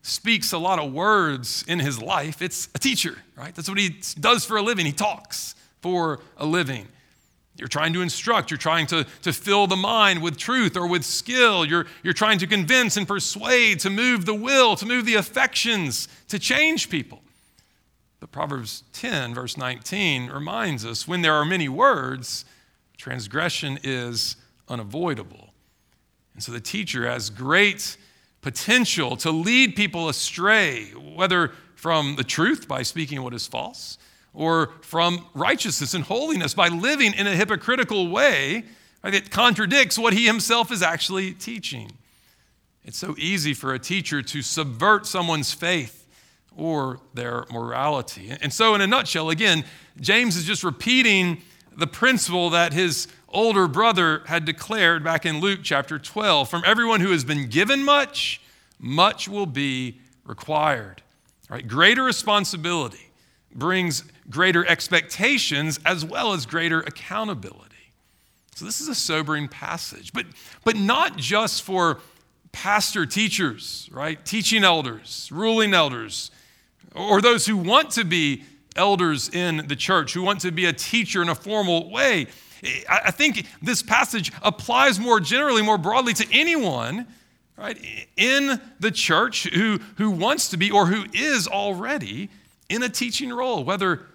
speaks 0.03 0.53
a 0.53 0.59
lot 0.59 0.79
of 0.79 0.93
words 0.93 1.63
in 1.69 1.79
his 1.79 2.01
life, 2.01 2.41
it's 2.41 2.69
a 2.75 2.79
teacher, 2.79 3.19
right? 3.37 3.55
That's 3.55 3.69
what 3.69 3.79
he 3.79 4.01
does 4.19 4.47
for 4.47 4.57
a 4.57 4.63
living. 4.63 4.87
He 4.87 4.93
talks 4.93 5.55
for 5.83 6.21
a 6.39 6.47
living. 6.47 6.89
You're 7.61 7.69
trying 7.69 7.93
to 7.93 8.01
instruct, 8.01 8.51
you're 8.51 8.59
trying 8.59 8.87
to, 8.87 9.07
to 9.23 9.33
fill 9.35 9.67
the 9.67 9.77
mind 9.77 10.23
with 10.23 10.39
truth 10.39 10.77
or 10.79 10.87
with 10.87 11.05
skill. 11.05 11.67
You're, 11.67 11.87
you're 12.03 12.15
trying 12.15 12.39
to 12.39 12.47
convince 12.47 12.97
and 12.97 13.07
persuade, 13.07 13.81
to 13.81 13.91
move 13.91 14.25
the 14.25 14.35
will, 14.35 14.77
to 14.77 14.87
move 14.87 15.05
the 15.05 15.17
affections, 15.17 16.09
to 16.29 16.39
change 16.39 16.89
people. 16.89 17.21
But 18.19 18.33
Proverbs 18.33 18.85
10, 18.95 19.35
verse 19.35 19.59
19, 19.59 20.31
reminds 20.31 20.87
us 20.87 21.07
when 21.07 21.21
there 21.21 21.35
are 21.35 21.45
many 21.45 21.69
words, 21.69 22.47
transgression 22.97 23.79
is 23.83 24.37
unavoidable. 24.69 25.53
And 26.33 26.43
so 26.43 26.53
the 26.53 26.61
teacher 26.61 27.07
has 27.07 27.29
great 27.29 27.99
potential 28.41 29.17
to 29.19 29.31
lead 29.31 29.77
people 29.77 30.09
astray, 30.09 30.87
whether 30.93 31.53
from 31.75 32.17
the 32.17 32.25
truth 32.25 32.67
by 32.67 32.83
speaking 32.83 33.23
what 33.23 33.35
is 33.35 33.47
false 33.47 33.99
or 34.33 34.73
from 34.81 35.27
righteousness 35.35 35.95
and 35.95 36.05
holiness 36.05 36.55
by 36.55 36.69
living 36.69 37.13
in 37.15 37.27
a 37.27 37.35
hypocritical 37.35 38.09
way 38.09 38.65
right, 39.03 39.13
that 39.13 39.31
contradicts 39.31 39.99
what 39.99 40.13
he 40.13 40.27
himself 40.27 40.71
is 40.71 40.83
actually 40.83 41.33
teaching. 41.33 41.91
It's 42.85 42.99
so 42.99 43.15
easy 43.19 43.55
for 43.55 43.75
a 43.75 43.79
teacher 43.79 44.23
to 44.23 44.43
subvert 44.43 45.07
someone's 45.07 45.53
faith 45.53 46.07
or 46.57 47.01
their 47.15 47.45
morality. 47.53 48.33
And 48.41 48.53
so, 48.53 48.75
in 48.75 48.81
a 48.81 48.87
nutshell, 48.87 49.31
again, 49.31 49.65
James 50.01 50.37
is 50.37 50.45
just 50.45 50.65
repeating 50.65 51.43
the 51.77 51.87
principle 51.87 52.51
that 52.51 52.73
his 52.73 53.09
older 53.29 53.69
brother 53.69 54.23
had 54.27 54.45
declared 54.45 55.05
back 55.05 55.25
in 55.25 55.41
Luke 55.41 55.61
chapter 55.63 55.99
12 55.99 56.49
from 56.49 56.63
everyone 56.67 57.01
who 57.01 57.13
has 57.13 57.25
been 57.25 57.49
given 57.49 57.85
much, 57.85 58.41
much 58.79 59.29
will 59.29 59.47
be 59.47 60.01
required. 60.25 61.03
Right? 61.49 61.67
Greater 61.67 62.03
responsibility 62.03 63.11
brings 63.55 64.05
greater 64.31 64.67
expectations 64.67 65.79
as 65.85 66.05
well 66.05 66.33
as 66.33 66.47
greater 66.47 66.81
accountability. 66.81 67.67
So 68.55 68.65
this 68.65 68.81
is 68.81 68.89
a 68.89 68.95
sobering 68.95 69.49
passage, 69.49 70.13
but, 70.13 70.27
but 70.65 70.77
not 70.77 71.17
just 71.17 71.63
for 71.63 72.01
pastor 72.53 73.07
teachers, 73.07 73.89
right? 73.93 74.25
Teaching 74.25 74.65
elders, 74.65 75.29
ruling 75.33 75.75
elders, 75.75 76.31
or 76.95 77.21
those 77.21 77.47
who 77.47 77.57
want 77.57 77.91
to 77.93 78.05
be 78.05 78.45
elders 78.77 79.29
in 79.29 79.67
the 79.69 79.77
church, 79.77 80.15
who 80.15 80.23
want 80.23 80.41
to 80.43 80.51
be 80.51 80.67
a 80.67 80.73
teacher 80.73 81.23
in 81.23 81.29
a 81.29 81.35
formal 81.35 81.91
way. 81.91 82.27
I 82.89 83.11
think 83.11 83.47
this 83.63 83.83
passage 83.83 84.33
applies 84.43 85.01
more 85.01 85.19
generally, 85.19 85.63
more 85.63 85.79
broadly 85.79 86.13
to 86.15 86.27
anyone 86.31 87.07
right, 87.61 87.79
in 88.17 88.61
the 88.81 88.91
church 88.91 89.49
who, 89.49 89.79
who 89.97 90.11
wants 90.11 90.49
to 90.51 90.57
be 90.57 90.71
or 90.71 90.87
who 90.87 91.05
is 91.13 91.47
already 91.47 92.31
in 92.69 92.83
a 92.83 92.89
teaching 92.89 93.33
role, 93.33 93.65
whether 93.65 94.07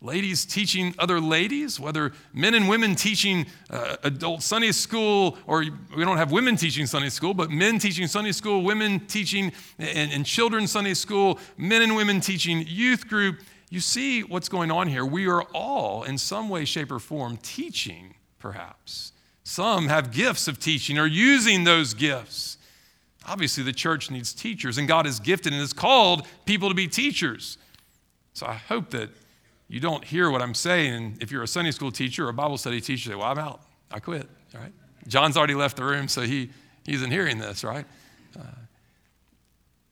ladies 0.00 0.44
teaching 0.44 0.94
other 0.98 1.20
ladies, 1.20 1.80
whether 1.80 2.12
men 2.32 2.54
and 2.54 2.68
women 2.68 2.94
teaching 2.94 3.46
uh, 3.70 3.96
adult 4.04 4.42
Sunday 4.42 4.72
school, 4.72 5.38
or 5.46 5.64
we 5.96 6.04
don't 6.04 6.16
have 6.16 6.30
women 6.30 6.56
teaching 6.56 6.86
Sunday 6.86 7.08
school, 7.08 7.34
but 7.34 7.50
men 7.50 7.78
teaching 7.78 8.06
Sunday 8.06 8.32
school, 8.32 8.62
women 8.62 9.00
teaching 9.00 9.52
and, 9.78 10.12
and 10.12 10.26
children's 10.26 10.70
Sunday 10.70 10.94
school, 10.94 11.38
men 11.56 11.82
and 11.82 11.96
women 11.96 12.20
teaching 12.20 12.64
youth 12.66 13.08
group. 13.08 13.40
You 13.70 13.80
see 13.80 14.22
what's 14.22 14.48
going 14.48 14.70
on 14.70 14.88
here. 14.88 15.04
We 15.04 15.28
are 15.28 15.42
all, 15.54 16.04
in 16.04 16.16
some 16.16 16.48
way, 16.48 16.64
shape, 16.64 16.90
or 16.90 16.98
form, 16.98 17.36
teaching, 17.42 18.14
perhaps. 18.38 19.12
Some 19.44 19.88
have 19.88 20.10
gifts 20.10 20.48
of 20.48 20.58
teaching 20.58 20.98
or 20.98 21.06
using 21.06 21.64
those 21.64 21.94
gifts. 21.94 22.56
Obviously, 23.26 23.62
the 23.62 23.72
church 23.72 24.10
needs 24.10 24.32
teachers, 24.32 24.78
and 24.78 24.88
God 24.88 25.04
has 25.04 25.20
gifted 25.20 25.52
and 25.52 25.60
has 25.60 25.74
called 25.74 26.26
people 26.46 26.70
to 26.70 26.74
be 26.74 26.88
teachers. 26.88 27.58
So 28.32 28.46
I 28.46 28.54
hope 28.54 28.90
that 28.90 29.10
you 29.68 29.80
don't 29.80 30.02
hear 30.04 30.30
what 30.30 30.40
I'm 30.40 30.54
saying. 30.54 31.18
If 31.20 31.30
you're 31.30 31.42
a 31.42 31.48
Sunday 31.48 31.70
school 31.70 31.92
teacher 31.92 32.26
or 32.26 32.30
a 32.30 32.34
Bible 32.34 32.56
study 32.56 32.80
teacher, 32.80 33.10
say, 33.10 33.14
Well, 33.14 33.26
I'm 33.26 33.38
out. 33.38 33.60
I 33.90 34.00
quit. 34.00 34.28
All 34.54 34.60
right. 34.60 34.72
John's 35.06 35.36
already 35.36 35.54
left 35.54 35.76
the 35.76 35.84
room, 35.84 36.08
so 36.08 36.22
he, 36.22 36.50
he 36.84 36.94
isn't 36.94 37.10
hearing 37.10 37.38
this, 37.38 37.64
right? 37.64 37.86
Uh, 38.38 38.42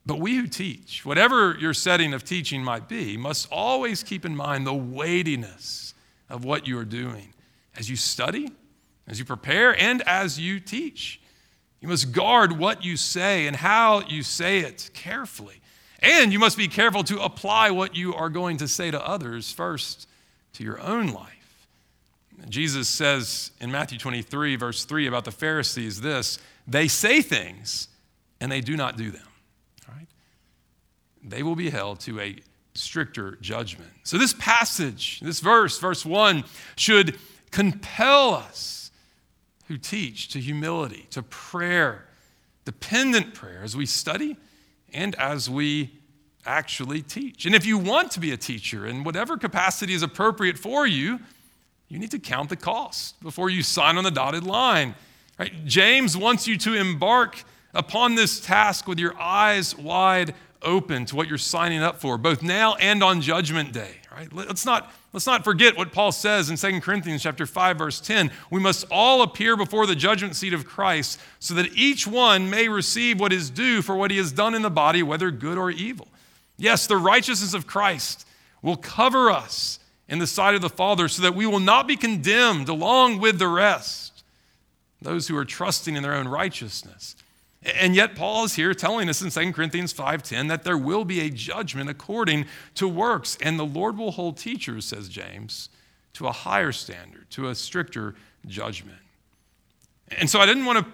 but 0.04 0.21
we 0.21 0.37
who 0.37 0.47
teach, 0.47 1.04
whatever 1.04 1.56
your 1.59 1.75
setting 1.75 2.14
of 2.14 2.25
teaching 2.25 2.62
might 2.62 2.88
be, 2.88 3.16
must 3.16 3.49
always 3.50 4.02
keep 4.02 4.25
in 4.25 4.37
mind 4.37 4.66
the 4.66 4.75
weightiness 4.75 5.95
of 6.30 6.45
what 6.45 6.66
you 6.66 6.78
are 6.78 6.85
doing 6.85 7.35
as 7.76 7.90
you 7.90 7.97
study, 7.97 8.50
as 9.09 9.18
you 9.18 9.25
prepare, 9.25 9.78
and 9.80 10.02
as 10.02 10.38
you 10.38 10.61
teach. 10.61 11.21
You 11.80 11.88
must 11.88 12.12
guard 12.12 12.52
what 12.52 12.85
you 12.85 12.97
say 12.97 13.47
and 13.47 13.56
how 13.56 14.00
you 14.00 14.23
say 14.23 14.61
it 14.61 14.90
carefully. 14.95 15.61
And 16.00 16.33
you 16.33 16.38
must 16.38 16.57
be 16.57 16.69
careful 16.69 17.05
to 17.05 17.21
apply 17.23 17.71
what 17.71 17.97
you 17.97 18.15
are 18.15 18.29
going 18.29 18.59
to 18.59 18.69
say 18.69 18.91
to 18.91 19.07
others 19.07 19.50
first 19.53 20.09
to 20.55 20.65
your 20.65 20.81
own 20.81 21.09
life. 21.09 21.33
Jesus 22.49 22.88
says 22.88 23.50
in 23.61 23.73
Matthew 23.73 23.99
23, 23.99 24.57
verse 24.57 24.85
3, 24.85 25.07
about 25.07 25.25
the 25.25 25.33
Pharisees 25.33 26.00
this 26.00 26.38
they 26.67 26.88
say 26.88 27.23
things 27.23 27.88
and 28.41 28.50
they 28.50 28.61
do 28.61 28.76
not 28.76 28.97
do 28.97 29.11
them. 29.11 29.26
Right? 29.88 30.07
They 31.23 31.43
will 31.43 31.57
be 31.57 31.71
held 31.71 32.00
to 32.00 32.21
a 32.21 32.37
stricter 32.75 33.38
judgment. 33.41 33.91
So, 34.05 34.19
this 34.19 34.35
passage, 34.35 35.21
this 35.21 35.41
verse, 35.41 35.79
verse 35.79 36.05
1, 36.05 36.45
should 36.76 37.19
compel 37.50 38.35
us 38.35 38.91
who 39.69 39.79
teach 39.79 40.29
to 40.31 40.41
humility, 40.41 41.07
to 41.11 41.23
prayer, 41.23 42.07
dependent 42.65 43.35
prayer 43.35 43.62
as 43.62 43.76
we 43.76 43.87
study 43.87 44.37
and 44.97 45.15
as 45.17 45.49
we 45.50 45.93
actually 46.47 47.03
teach. 47.03 47.45
And 47.45 47.55
if 47.55 47.67
you 47.67 47.76
want 47.76 48.11
to 48.12 48.21
be 48.21 48.33
a 48.33 48.37
teacher 48.37 48.87
in 48.87 49.05
whatever 49.05 49.37
capacity 49.37 49.93
is 49.93 50.03
appropriate 50.03 50.57
for 50.57 50.87
you, 50.87 51.21
you 51.88 51.99
need 51.99 52.11
to 52.12 52.19
count 52.19 52.49
the 52.49 52.57
cost 52.57 53.21
before 53.23 53.50
you 53.50 53.62
sign 53.62 53.99
on 53.99 54.05
the 54.05 54.11
dotted 54.11 54.45
line. 54.45 54.95
Right? 55.38 55.53
James 55.67 56.17
wants 56.17 56.49
you 56.49 56.57
to 56.59 56.75
embark 56.75 57.45
upon 57.75 58.15
this 58.15 58.41
task 58.41 58.88
with 58.88 58.99
your 58.99 59.17
eyes 59.21 59.76
wide 59.76 60.35
open 60.62 61.05
to 61.07 61.17
what 61.17 61.29
you're 61.29 61.37
signing 61.37 61.83
up 61.83 62.00
for, 62.00 62.17
both 62.17 62.43
now 62.43 62.75
and 62.76 63.03
on 63.03 63.21
Judgment 63.21 63.73
Day. 63.73 63.97
Right? 64.17 64.33
Let's 64.33 64.65
not, 64.65 64.91
let's 65.13 65.27
not 65.27 65.45
forget 65.45 65.77
what 65.77 65.93
Paul 65.93 66.11
says 66.11 66.49
in 66.49 66.57
2 66.57 66.81
Corinthians 66.81 67.23
chapter 67.23 67.45
5, 67.45 67.77
verse 67.77 68.01
10. 68.01 68.31
We 68.51 68.61
must 68.61 68.87
all 68.91 69.21
appear 69.21 69.59
before 69.59 69.87
the 69.87 69.95
judgment 69.95 70.37
seat 70.37 70.55
of 70.55 70.65
Christ 70.65 71.21
so 71.39 71.53
that 71.53 71.75
each 71.75 72.07
one 72.07 72.49
may 72.49 72.67
receive 72.71 73.21
what 73.21 73.31
is 73.31 73.51
due 73.51 73.83
for 73.83 73.95
what 73.95 74.11
he 74.11 74.17
has 74.17 74.33
done 74.33 74.55
in 74.55 74.63
the 74.63 74.71
body, 74.71 75.03
whether 75.03 75.31
good 75.31 75.59
or 75.59 75.71
evil. 75.71 76.09
Yes, 76.57 76.87
the 76.87 76.97
righteousness 76.97 77.53
of 77.53 77.67
Christ 77.67 78.27
will 78.63 78.79
cover 78.79 79.31
us 79.31 79.81
in 80.09 80.19
the 80.19 80.27
sight 80.27 80.55
of 80.55 80.63
the 80.63 80.71
Father 80.71 81.09
so 81.09 81.21
that 81.21 81.35
we 81.35 81.47
will 81.47 81.61
not 81.61 81.87
be 81.87 81.97
condemned 81.97 82.71
along 82.71 83.19
with 83.21 83.39
the 83.39 83.49
rest, 83.49 84.25
those 85.03 85.29
who 85.29 85.37
are 85.37 85.45
trusting 85.45 85.95
in 85.95 86.03
their 86.03 86.15
own 86.15 86.27
righteousness. 86.27 87.17
And 87.75 87.97
yet 87.97 88.15
Paul 88.15 88.45
is 88.45 88.55
here 88.55 88.75
telling 88.75 89.09
us 89.09 89.23
in 89.23 89.31
2 89.31 89.53
Corinthians 89.53 89.93
5:10 89.93 90.49
that 90.49 90.63
there 90.63 90.79
will 90.79 91.05
be 91.05 91.21
a 91.21 91.31
judgment 91.31 91.91
according 91.91 92.47
to 92.75 92.87
works 92.87 93.37
and 93.41 93.59
the 93.59 93.67
Lord 93.67 93.97
will 93.97 94.13
hold 94.13 94.39
teachers 94.39 94.85
says 94.85 95.09
James 95.09 95.69
to 96.15 96.27
a 96.27 96.33
higher 96.33 96.73
standard, 96.73 97.29
to 97.31 97.49
a 97.49 97.55
stricter 97.55 98.15
judgment. 98.47 98.99
And 100.17 100.31
so 100.31 100.41
I 100.41 100.47
didn't 100.47 100.65
want 100.65 100.79
to 100.79 100.87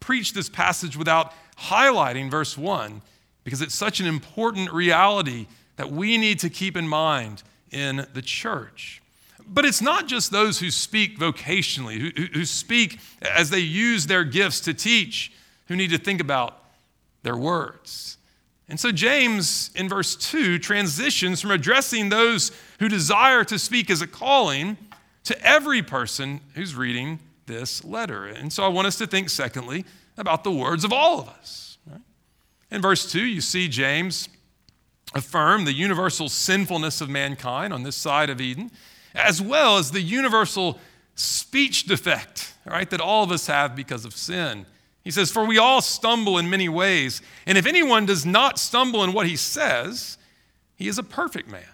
preach 0.00 0.34
this 0.34 0.48
passage 0.48 0.96
without 0.96 1.32
highlighting 1.58 2.30
verse 2.30 2.56
1 2.56 3.02
because 3.42 3.62
it's 3.62 3.74
such 3.74 3.98
an 3.98 4.06
important 4.06 4.72
reality 4.72 5.46
that 5.76 5.90
we 5.90 6.18
need 6.18 6.38
to 6.40 6.50
keep 6.50 6.76
in 6.76 6.86
mind 6.86 7.42
in 7.70 8.06
the 8.12 8.22
church. 8.22 9.00
But 9.46 9.64
it's 9.64 9.80
not 9.80 10.06
just 10.06 10.30
those 10.30 10.60
who 10.60 10.70
speak 10.70 11.18
vocationally, 11.18 11.98
who, 11.98 12.26
who, 12.38 12.44
speak 12.44 13.00
as 13.22 13.48
they 13.48 13.60
use 13.60 14.06
their 14.06 14.24
gifts 14.24 14.60
to 14.60 14.74
teach 14.74 15.32
who 15.68 15.76
need 15.76 15.90
to 15.90 15.98
think 15.98 16.20
about 16.20 16.64
their 17.22 17.36
words. 17.36 18.16
And 18.68 18.78
so 18.78 18.92
James 18.92 19.70
in 19.74 19.88
verse 19.88 20.16
2 20.16 20.58
transitions 20.58 21.40
from 21.40 21.50
addressing 21.52 22.08
those 22.08 22.52
who 22.80 22.88
desire 22.88 23.44
to 23.44 23.58
speak 23.58 23.90
as 23.90 24.02
a 24.02 24.06
calling 24.06 24.76
to 25.24 25.40
every 25.46 25.82
person 25.82 26.40
who's 26.54 26.74
reading 26.74 27.20
this 27.46 27.84
letter. 27.84 28.26
And 28.26 28.52
so 28.52 28.64
I 28.64 28.68
want 28.68 28.86
us 28.86 28.98
to 28.98 29.06
think, 29.06 29.30
secondly, 29.30 29.84
about 30.16 30.44
the 30.44 30.52
words 30.52 30.84
of 30.84 30.92
all 30.92 31.20
of 31.20 31.28
us. 31.28 31.78
In 32.70 32.82
verse 32.82 33.10
2, 33.10 33.20
you 33.20 33.40
see 33.40 33.68
James 33.68 34.28
affirm 35.14 35.64
the 35.64 35.72
universal 35.72 36.28
sinfulness 36.28 37.00
of 37.00 37.08
mankind 37.08 37.72
on 37.72 37.82
this 37.82 37.96
side 37.96 38.28
of 38.28 38.42
Eden, 38.42 38.70
as 39.14 39.40
well 39.40 39.78
as 39.78 39.90
the 39.90 40.02
universal 40.02 40.78
speech 41.14 41.84
defect, 41.84 42.52
right, 42.66 42.90
that 42.90 43.00
all 43.00 43.24
of 43.24 43.32
us 43.32 43.46
have 43.46 43.74
because 43.74 44.04
of 44.04 44.14
sin. 44.14 44.66
He 45.08 45.12
says, 45.12 45.30
For 45.30 45.46
we 45.46 45.56
all 45.56 45.80
stumble 45.80 46.36
in 46.36 46.50
many 46.50 46.68
ways, 46.68 47.22
and 47.46 47.56
if 47.56 47.64
anyone 47.64 48.04
does 48.04 48.26
not 48.26 48.58
stumble 48.58 49.02
in 49.02 49.14
what 49.14 49.26
he 49.26 49.36
says, 49.36 50.18
he 50.76 50.86
is 50.86 50.98
a 50.98 51.02
perfect 51.02 51.48
man, 51.48 51.64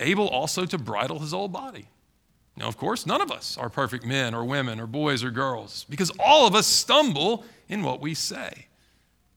able 0.00 0.26
also 0.26 0.64
to 0.64 0.76
bridle 0.76 1.20
his 1.20 1.30
whole 1.30 1.46
body. 1.46 1.86
Now, 2.56 2.66
of 2.66 2.76
course, 2.76 3.06
none 3.06 3.20
of 3.20 3.30
us 3.30 3.56
are 3.56 3.68
perfect 3.68 4.04
men 4.04 4.34
or 4.34 4.44
women 4.44 4.80
or 4.80 4.88
boys 4.88 5.22
or 5.22 5.30
girls, 5.30 5.86
because 5.88 6.10
all 6.18 6.48
of 6.48 6.56
us 6.56 6.66
stumble 6.66 7.44
in 7.68 7.84
what 7.84 8.00
we 8.00 8.12
say. 8.12 8.66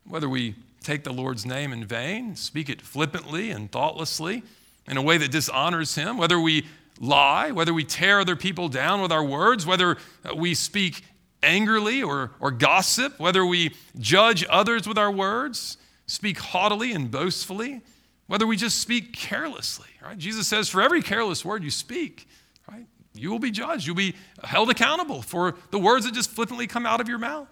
Whether 0.07 0.27
we 0.27 0.55
take 0.83 1.03
the 1.03 1.13
Lord's 1.13 1.45
name 1.45 1.73
in 1.73 1.85
vain, 1.85 2.35
speak 2.35 2.69
it 2.71 2.81
flippantly 2.81 3.51
and 3.51 3.71
thoughtlessly 3.71 4.41
in 4.87 4.97
a 4.97 5.01
way 5.03 5.19
that 5.19 5.29
dishonors 5.29 5.93
Him, 5.93 6.17
whether 6.17 6.39
we 6.39 6.65
lie, 6.99 7.51
whether 7.51 7.71
we 7.71 7.83
tear 7.83 8.21
other 8.21 8.35
people 8.35 8.67
down 8.67 8.99
with 8.99 9.11
our 9.11 9.23
words, 9.23 9.67
whether 9.67 9.97
we 10.35 10.55
speak 10.55 11.03
angrily 11.43 12.03
or, 12.03 12.31
or 12.39 12.51
gossip, 12.51 13.19
whether 13.19 13.45
we 13.45 13.73
judge 13.99 14.45
others 14.49 14.87
with 14.87 14.97
our 14.97 15.11
words, 15.11 15.77
speak 16.05 16.37
haughtily 16.37 16.91
and 16.93 17.09
boastfully, 17.09 17.81
whether 18.27 18.47
we 18.47 18.55
just 18.55 18.79
speak 18.79 19.13
carelessly, 19.13 19.89
right? 20.03 20.17
Jesus 20.17 20.47
says, 20.47 20.69
for 20.69 20.81
every 20.81 21.01
careless 21.01 21.43
word 21.43 21.63
you 21.63 21.71
speak, 21.71 22.27
right, 22.69 22.85
you 23.13 23.29
will 23.29 23.39
be 23.39 23.51
judged. 23.51 23.85
You'll 23.85 23.95
be 23.95 24.15
held 24.43 24.69
accountable 24.69 25.21
for 25.21 25.55
the 25.71 25.79
words 25.79 26.05
that 26.05 26.13
just 26.13 26.31
flippantly 26.31 26.67
come 26.67 26.85
out 26.85 27.01
of 27.01 27.09
your 27.09 27.17
mouth. 27.17 27.47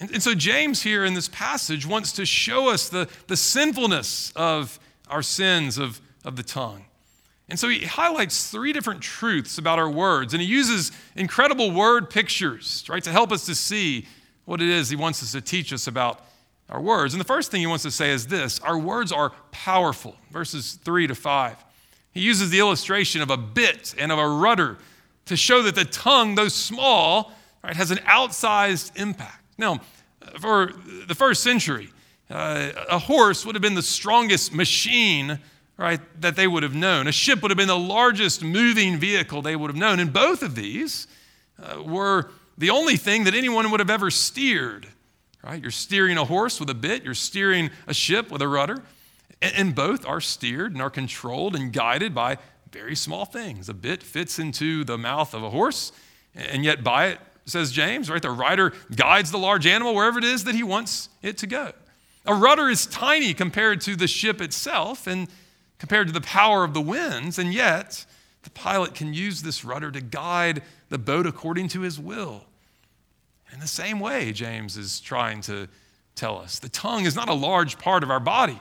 And, 0.00 0.10
and 0.10 0.22
so, 0.22 0.34
James 0.34 0.82
here 0.82 1.04
in 1.04 1.14
this 1.14 1.28
passage 1.28 1.86
wants 1.86 2.12
to 2.12 2.26
show 2.26 2.68
us 2.68 2.88
the, 2.88 3.08
the 3.28 3.36
sinfulness 3.36 4.32
of 4.34 4.80
our 5.08 5.22
sins 5.22 5.78
of, 5.78 6.00
of 6.24 6.36
the 6.36 6.42
tongue. 6.42 6.86
And 7.48 7.58
so 7.58 7.68
he 7.68 7.84
highlights 7.84 8.50
three 8.50 8.72
different 8.72 9.02
truths 9.02 9.58
about 9.58 9.78
our 9.78 9.90
words, 9.90 10.32
and 10.32 10.40
he 10.40 10.48
uses 10.48 10.92
incredible 11.16 11.70
word 11.70 12.08
pictures, 12.08 12.84
right, 12.88 13.02
to 13.02 13.10
help 13.10 13.32
us 13.32 13.44
to 13.46 13.54
see 13.54 14.06
what 14.44 14.62
it 14.62 14.68
is 14.68 14.88
he 14.88 14.96
wants 14.96 15.22
us 15.22 15.32
to 15.32 15.40
teach 15.40 15.72
us 15.72 15.86
about 15.86 16.24
our 16.68 16.80
words. 16.80 17.14
And 17.14 17.20
the 17.20 17.26
first 17.26 17.50
thing 17.50 17.60
he 17.60 17.66
wants 17.66 17.82
to 17.84 17.90
say 17.90 18.10
is 18.10 18.26
this 18.26 18.58
our 18.60 18.78
words 18.78 19.12
are 19.12 19.30
powerful, 19.50 20.16
verses 20.30 20.78
three 20.82 21.06
to 21.06 21.14
five. 21.14 21.62
He 22.12 22.20
uses 22.20 22.50
the 22.50 22.58
illustration 22.58 23.22
of 23.22 23.30
a 23.30 23.36
bit 23.36 23.94
and 23.98 24.12
of 24.12 24.18
a 24.18 24.28
rudder 24.28 24.78
to 25.26 25.36
show 25.36 25.62
that 25.62 25.74
the 25.74 25.84
tongue, 25.84 26.34
though 26.34 26.48
small, 26.48 27.32
right, 27.62 27.76
has 27.76 27.90
an 27.90 27.98
outsized 27.98 28.98
impact. 29.00 29.42
Now, 29.56 29.80
for 30.40 30.72
the 31.06 31.14
first 31.14 31.42
century, 31.42 31.90
uh, 32.30 32.72
a 32.88 32.98
horse 32.98 33.44
would 33.44 33.54
have 33.54 33.62
been 33.62 33.74
the 33.74 33.82
strongest 33.82 34.52
machine 34.52 35.38
right, 35.82 36.00
that 36.20 36.36
they 36.36 36.46
would 36.46 36.62
have 36.62 36.74
known. 36.74 37.08
A 37.08 37.12
ship 37.12 37.42
would 37.42 37.50
have 37.50 37.58
been 37.58 37.68
the 37.68 37.78
largest 37.78 38.42
moving 38.42 38.98
vehicle 38.98 39.42
they 39.42 39.56
would 39.56 39.68
have 39.68 39.76
known. 39.76 39.98
And 39.98 40.12
both 40.12 40.42
of 40.42 40.54
these 40.54 41.08
uh, 41.60 41.82
were 41.82 42.30
the 42.56 42.70
only 42.70 42.96
thing 42.96 43.24
that 43.24 43.34
anyone 43.34 43.70
would 43.70 43.80
have 43.80 43.90
ever 43.90 44.10
steered. 44.10 44.86
Right? 45.42 45.60
You're 45.60 45.72
steering 45.72 46.18
a 46.18 46.24
horse 46.24 46.60
with 46.60 46.70
a 46.70 46.74
bit, 46.74 47.02
you're 47.02 47.14
steering 47.14 47.70
a 47.88 47.94
ship 47.94 48.30
with 48.30 48.40
a 48.42 48.48
rudder. 48.48 48.82
And, 49.42 49.54
and 49.56 49.74
both 49.74 50.06
are 50.06 50.20
steered 50.20 50.72
and 50.72 50.80
are 50.80 50.90
controlled 50.90 51.56
and 51.56 51.72
guided 51.72 52.14
by 52.14 52.38
very 52.70 52.94
small 52.94 53.24
things. 53.24 53.68
A 53.68 53.74
bit 53.74 54.04
fits 54.04 54.38
into 54.38 54.84
the 54.84 54.96
mouth 54.96 55.34
of 55.34 55.42
a 55.42 55.50
horse, 55.50 55.90
and 56.34 56.64
yet 56.64 56.84
by 56.84 57.08
it, 57.08 57.18
says 57.44 57.72
James, 57.72 58.08
right, 58.08 58.22
the 58.22 58.30
rider 58.30 58.72
guides 58.94 59.32
the 59.32 59.38
large 59.38 59.66
animal 59.66 59.96
wherever 59.96 60.16
it 60.16 60.24
is 60.24 60.44
that 60.44 60.54
he 60.54 60.62
wants 60.62 61.08
it 61.22 61.36
to 61.38 61.48
go. 61.48 61.72
A 62.24 62.34
rudder 62.34 62.68
is 62.68 62.86
tiny 62.86 63.34
compared 63.34 63.80
to 63.82 63.96
the 63.96 64.06
ship 64.06 64.40
itself, 64.40 65.08
and 65.08 65.28
compared 65.82 66.06
to 66.06 66.12
the 66.12 66.20
power 66.20 66.62
of 66.62 66.74
the 66.74 66.80
winds, 66.80 67.40
and 67.40 67.52
yet 67.52 68.06
the 68.44 68.50
pilot 68.50 68.94
can 68.94 69.12
use 69.12 69.42
this 69.42 69.64
rudder 69.64 69.90
to 69.90 70.00
guide 70.00 70.62
the 70.90 70.96
boat 70.96 71.26
according 71.26 71.66
to 71.66 71.80
his 71.80 71.98
will. 71.98 72.44
In 73.52 73.58
the 73.58 73.66
same 73.66 73.98
way, 73.98 74.30
James 74.30 74.76
is 74.76 75.00
trying 75.00 75.40
to 75.40 75.66
tell 76.14 76.38
us 76.38 76.60
the 76.60 76.68
tongue 76.68 77.04
is 77.04 77.16
not 77.16 77.28
a 77.28 77.34
large 77.34 77.78
part 77.78 78.04
of 78.04 78.12
our 78.12 78.20
body, 78.20 78.60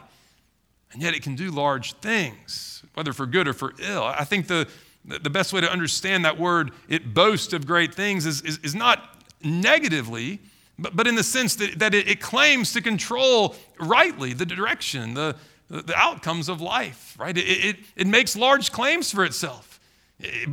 and 0.93 0.99
yet 0.99 1.13
it 1.13 1.21
can 1.21 1.35
do 1.35 1.51
large 1.51 1.93
things, 1.93 2.81
whether 2.95 3.13
for 3.13 3.27
good 3.27 3.47
or 3.47 3.53
for 3.53 3.75
ill. 3.77 4.03
I 4.03 4.23
think 4.23 4.47
the, 4.47 4.67
the 5.05 5.29
best 5.29 5.53
way 5.53 5.61
to 5.61 5.71
understand 5.71 6.25
that 6.25 6.39
word, 6.39 6.71
it 6.89 7.13
boasts 7.13 7.53
of 7.53 7.67
great 7.67 7.93
things, 7.93 8.25
is, 8.25 8.41
is, 8.41 8.57
is 8.63 8.73
not 8.73 9.23
negatively, 9.43 10.39
but, 10.79 10.95
but 10.95 11.05
in 11.05 11.13
the 11.13 11.23
sense 11.23 11.53
that, 11.57 11.77
that 11.77 11.93
it, 11.93 12.07
it 12.07 12.19
claims 12.19 12.73
to 12.73 12.81
control 12.81 13.55
rightly 13.79 14.33
the 14.33 14.47
direction, 14.47 15.13
the, 15.13 15.35
the 15.71 15.95
outcomes 15.95 16.49
of 16.49 16.59
life, 16.59 17.15
right? 17.17 17.37
It, 17.37 17.41
it, 17.41 17.75
it 17.95 18.07
makes 18.07 18.35
large 18.35 18.71
claims 18.71 19.09
for 19.11 19.23
itself, 19.23 19.79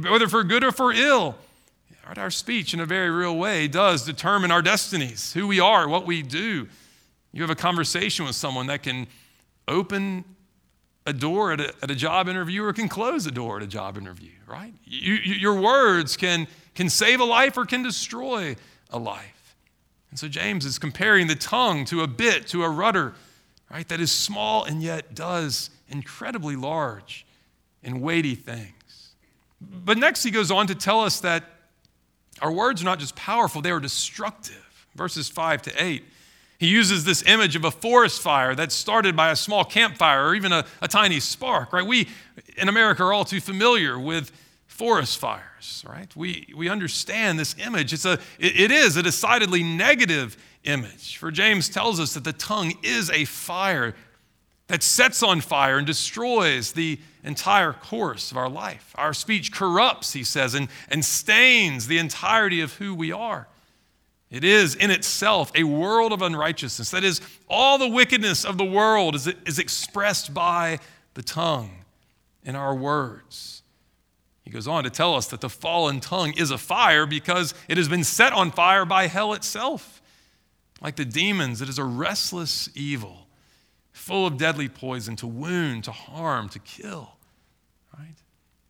whether 0.08 0.28
for 0.28 0.44
good 0.44 0.62
or 0.62 0.70
for 0.70 0.92
ill. 0.92 1.36
Right? 2.06 2.16
Our 2.16 2.30
speech, 2.30 2.72
in 2.72 2.80
a 2.80 2.86
very 2.86 3.10
real 3.10 3.36
way, 3.36 3.66
does 3.66 4.06
determine 4.06 4.50
our 4.50 4.62
destinies, 4.62 5.32
who 5.32 5.48
we 5.48 5.60
are, 5.60 5.88
what 5.88 6.06
we 6.06 6.22
do. 6.22 6.68
You 7.32 7.42
have 7.42 7.50
a 7.50 7.56
conversation 7.56 8.24
with 8.24 8.36
someone 8.36 8.68
that 8.68 8.82
can 8.82 9.08
open 9.66 10.24
a 11.04 11.12
door 11.12 11.52
at 11.52 11.60
a, 11.60 11.74
at 11.82 11.90
a 11.90 11.94
job 11.94 12.28
interview 12.28 12.64
or 12.64 12.72
can 12.72 12.88
close 12.88 13.26
a 13.26 13.30
door 13.30 13.56
at 13.56 13.62
a 13.62 13.66
job 13.66 13.98
interview, 13.98 14.30
right? 14.46 14.72
You, 14.84 15.14
you, 15.14 15.34
your 15.34 15.60
words 15.60 16.16
can, 16.16 16.46
can 16.74 16.88
save 16.88 17.20
a 17.20 17.24
life 17.24 17.56
or 17.56 17.66
can 17.66 17.82
destroy 17.82 18.56
a 18.90 18.98
life. 18.98 19.56
And 20.10 20.18
so 20.18 20.28
James 20.28 20.64
is 20.64 20.78
comparing 20.78 21.26
the 21.26 21.34
tongue 21.34 21.84
to 21.86 22.02
a 22.02 22.06
bit, 22.06 22.46
to 22.48 22.62
a 22.62 22.68
rudder 22.68 23.14
right? 23.70 23.88
That 23.88 24.00
is 24.00 24.10
small 24.10 24.64
and 24.64 24.82
yet 24.82 25.14
does 25.14 25.70
incredibly 25.88 26.56
large 26.56 27.26
and 27.82 28.02
weighty 28.02 28.34
things. 28.34 29.12
But 29.60 29.98
next, 29.98 30.22
he 30.22 30.30
goes 30.30 30.50
on 30.50 30.66
to 30.68 30.74
tell 30.74 31.00
us 31.00 31.20
that 31.20 31.44
our 32.40 32.52
words 32.52 32.82
are 32.82 32.84
not 32.84 32.98
just 32.98 33.16
powerful, 33.16 33.60
they 33.62 33.70
are 33.70 33.80
destructive. 33.80 34.64
Verses 34.94 35.28
5 35.28 35.62
to 35.62 35.84
8. 35.84 36.04
He 36.58 36.66
uses 36.66 37.04
this 37.04 37.22
image 37.24 37.54
of 37.54 37.64
a 37.64 37.70
forest 37.70 38.20
fire 38.20 38.56
that's 38.56 38.74
started 38.74 39.14
by 39.14 39.30
a 39.30 39.36
small 39.36 39.64
campfire 39.64 40.26
or 40.26 40.34
even 40.34 40.52
a, 40.52 40.64
a 40.82 40.88
tiny 40.88 41.20
spark, 41.20 41.72
right? 41.72 41.86
We 41.86 42.08
in 42.56 42.68
America 42.68 43.04
are 43.04 43.12
all 43.12 43.24
too 43.24 43.40
familiar 43.40 43.96
with 43.98 44.32
forest 44.66 45.18
fires, 45.18 45.84
right? 45.88 46.14
We, 46.16 46.52
we 46.56 46.68
understand 46.68 47.38
this 47.38 47.54
image. 47.58 47.92
It's 47.92 48.04
a, 48.04 48.14
it, 48.40 48.60
it 48.60 48.70
is 48.72 48.96
a 48.96 49.04
decidedly 49.04 49.62
negative 49.62 50.36
image. 50.64 51.16
For 51.16 51.30
James 51.30 51.68
tells 51.68 52.00
us 52.00 52.14
that 52.14 52.24
the 52.24 52.32
tongue 52.32 52.74
is 52.82 53.10
a 53.10 53.24
fire 53.24 53.94
that 54.68 54.82
sets 54.82 55.22
on 55.22 55.40
fire 55.40 55.78
and 55.78 55.86
destroys 55.86 56.72
the 56.72 56.98
entire 57.24 57.72
course 57.72 58.30
of 58.30 58.36
our 58.36 58.50
life. 58.50 58.94
Our 58.96 59.14
speech 59.14 59.50
corrupts, 59.50 60.12
he 60.12 60.22
says, 60.22 60.54
and, 60.54 60.68
and 60.90 61.04
stains 61.04 61.86
the 61.86 61.98
entirety 61.98 62.60
of 62.60 62.74
who 62.74 62.94
we 62.94 63.10
are. 63.10 63.48
It 64.30 64.44
is 64.44 64.74
in 64.74 64.90
itself 64.90 65.50
a 65.54 65.64
world 65.64 66.12
of 66.12 66.20
unrighteousness. 66.20 66.90
That 66.90 67.02
is, 67.02 67.22
all 67.48 67.78
the 67.78 67.88
wickedness 67.88 68.44
of 68.44 68.58
the 68.58 68.64
world 68.64 69.14
is, 69.14 69.26
is 69.46 69.58
expressed 69.58 70.34
by 70.34 70.80
the 71.14 71.22
tongue 71.22 71.84
in 72.44 72.54
our 72.54 72.74
words. 72.74 73.62
He 74.42 74.50
goes 74.50 74.68
on 74.68 74.84
to 74.84 74.90
tell 74.90 75.14
us 75.14 75.28
that 75.28 75.40
the 75.40 75.48
fallen 75.48 76.00
tongue 76.00 76.34
is 76.36 76.50
a 76.50 76.58
fire 76.58 77.06
because 77.06 77.54
it 77.68 77.78
has 77.78 77.88
been 77.88 78.04
set 78.04 78.34
on 78.34 78.50
fire 78.50 78.84
by 78.84 79.06
hell 79.06 79.32
itself. 79.32 80.02
Like 80.80 80.96
the 80.96 81.04
demons, 81.04 81.60
it 81.60 81.68
is 81.68 81.78
a 81.78 81.84
restless 81.84 82.68
evil, 82.74 83.26
full 83.92 84.26
of 84.26 84.36
deadly 84.36 84.68
poison 84.68 85.16
to 85.16 85.26
wound, 85.26 85.84
to 85.84 85.92
harm, 85.92 86.48
to 86.50 86.58
kill. 86.58 87.16
Right? 87.98 88.14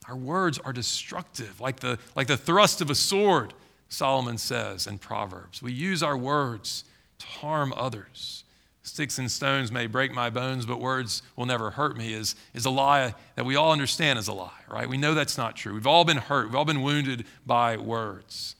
Our 0.08 0.16
words 0.16 0.58
are 0.58 0.72
destructive, 0.72 1.60
like 1.60 1.80
the, 1.80 1.98
like 2.16 2.26
the 2.26 2.36
thrust 2.36 2.80
of 2.80 2.90
a 2.90 2.94
sword, 2.94 3.52
Solomon 3.88 4.38
says 4.38 4.86
in 4.86 4.98
Proverbs. 4.98 5.62
We 5.62 5.72
use 5.72 6.02
our 6.02 6.16
words 6.16 6.84
to 7.18 7.26
harm 7.26 7.74
others. 7.76 8.44
Sticks 8.82 9.18
and 9.18 9.30
stones 9.30 9.70
may 9.70 9.86
break 9.86 10.12
my 10.12 10.30
bones, 10.30 10.64
but 10.64 10.80
words 10.80 11.22
will 11.36 11.44
never 11.44 11.70
hurt 11.70 11.96
me 11.96 12.14
is, 12.14 12.34
is 12.54 12.64
a 12.64 12.70
lie 12.70 13.14
that 13.34 13.44
we 13.44 13.54
all 13.54 13.70
understand 13.70 14.18
is 14.18 14.28
a 14.28 14.32
lie, 14.32 14.50
right? 14.70 14.88
We 14.88 14.96
know 14.96 15.12
that's 15.12 15.36
not 15.36 15.56
true. 15.56 15.74
We've 15.74 15.86
all 15.86 16.06
been 16.06 16.16
hurt, 16.16 16.46
we've 16.46 16.54
all 16.54 16.64
been 16.64 16.82
wounded 16.82 17.26
by 17.44 17.76
words. 17.76 18.56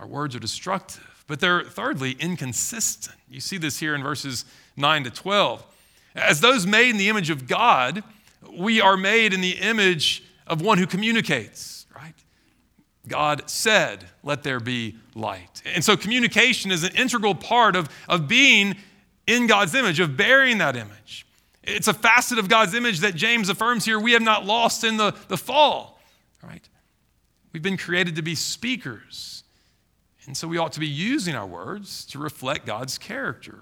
Our 0.00 0.06
words 0.06 0.34
are 0.34 0.40
destructive, 0.40 1.05
but 1.26 1.40
they're 1.40 1.64
thirdly 1.64 2.12
inconsistent. 2.18 3.16
You 3.28 3.40
see 3.40 3.58
this 3.58 3.78
here 3.78 3.94
in 3.94 4.02
verses 4.02 4.44
9 4.76 5.04
to 5.04 5.10
12. 5.10 5.64
As 6.14 6.40
those 6.40 6.66
made 6.66 6.90
in 6.90 6.96
the 6.96 7.08
image 7.08 7.30
of 7.30 7.46
God, 7.46 8.02
we 8.50 8.80
are 8.80 8.96
made 8.96 9.34
in 9.34 9.40
the 9.40 9.58
image 9.58 10.22
of 10.46 10.60
one 10.60 10.78
who 10.78 10.86
communicates, 10.86 11.86
right? 11.94 12.14
God 13.08 13.48
said, 13.50 14.06
Let 14.22 14.42
there 14.42 14.60
be 14.60 14.96
light. 15.14 15.62
And 15.64 15.84
so 15.84 15.96
communication 15.96 16.70
is 16.70 16.84
an 16.84 16.94
integral 16.94 17.34
part 17.34 17.76
of, 17.76 17.88
of 18.08 18.28
being 18.28 18.76
in 19.26 19.46
God's 19.46 19.74
image, 19.74 20.00
of 20.00 20.16
bearing 20.16 20.58
that 20.58 20.76
image. 20.76 21.26
It's 21.62 21.88
a 21.88 21.94
facet 21.94 22.38
of 22.38 22.48
God's 22.48 22.74
image 22.74 23.00
that 23.00 23.16
James 23.16 23.48
affirms 23.48 23.84
here 23.84 23.98
we 23.98 24.12
have 24.12 24.22
not 24.22 24.46
lost 24.46 24.84
in 24.84 24.96
the, 24.96 25.12
the 25.28 25.36
fall, 25.36 25.98
right? 26.42 26.66
We've 27.52 27.62
been 27.62 27.76
created 27.76 28.16
to 28.16 28.22
be 28.22 28.36
speakers. 28.36 29.42
And 30.26 30.36
so 30.36 30.48
we 30.48 30.58
ought 30.58 30.72
to 30.72 30.80
be 30.80 30.88
using 30.88 31.34
our 31.34 31.46
words 31.46 32.04
to 32.06 32.18
reflect 32.18 32.66
God's 32.66 32.98
character. 32.98 33.60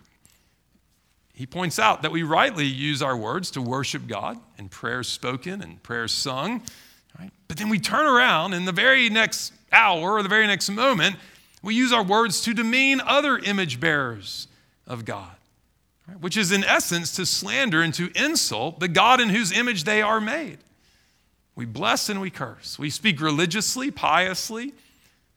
He 1.35 1.47
points 1.47 1.79
out 1.79 2.03
that 2.03 2.13
we 2.13 2.23
rightly 2.23 2.65
use 2.65 3.03
our 3.03 3.17
words 3.17 3.51
to 3.53 3.61
worship 3.61 4.07
God 4.07 4.39
and 4.57 4.71
prayers 4.71 5.09
spoken 5.09 5.61
and 5.63 5.83
prayers 5.83 6.13
sung. 6.13 6.63
Right? 7.19 7.31
But 7.49 7.59
then 7.59 7.69
we 7.69 7.79
turn 7.79 8.07
around 8.07 8.55
in 8.55 8.65
the 8.65 8.73
very 8.73 9.11
next 9.11 9.53
hour 9.73 10.13
or 10.13 10.23
the 10.23 10.29
very 10.29 10.47
next 10.47 10.71
moment, 10.71 11.17
we 11.63 11.75
use 11.75 11.93
our 11.93 12.05
words 12.05 12.41
to 12.43 12.55
demean 12.55 13.01
other 13.01 13.39
image 13.39 13.81
bearers 13.81 14.47
of 14.87 15.05
God, 15.05 15.35
right? 16.07 16.21
which 16.21 16.37
is 16.37 16.53
in 16.53 16.63
essence 16.63 17.15
to 17.17 17.27
slander 17.27 17.83
and 17.83 17.93
to 17.95 18.11
insult 18.15 18.81
the 18.81 18.89
God 18.89 19.21
in 19.21 19.31
whose 19.31 19.51
image 19.51 19.85
they 19.85 20.03
are 20.03 20.21
made. 20.21 20.59
We 21.57 21.65
bless 21.65 22.09
and 22.09 22.21
we 22.21 22.31
curse. 22.31 22.79
We 22.79 22.91
speak 22.91 23.21
religiously, 23.21 23.91
piously, 23.91 24.73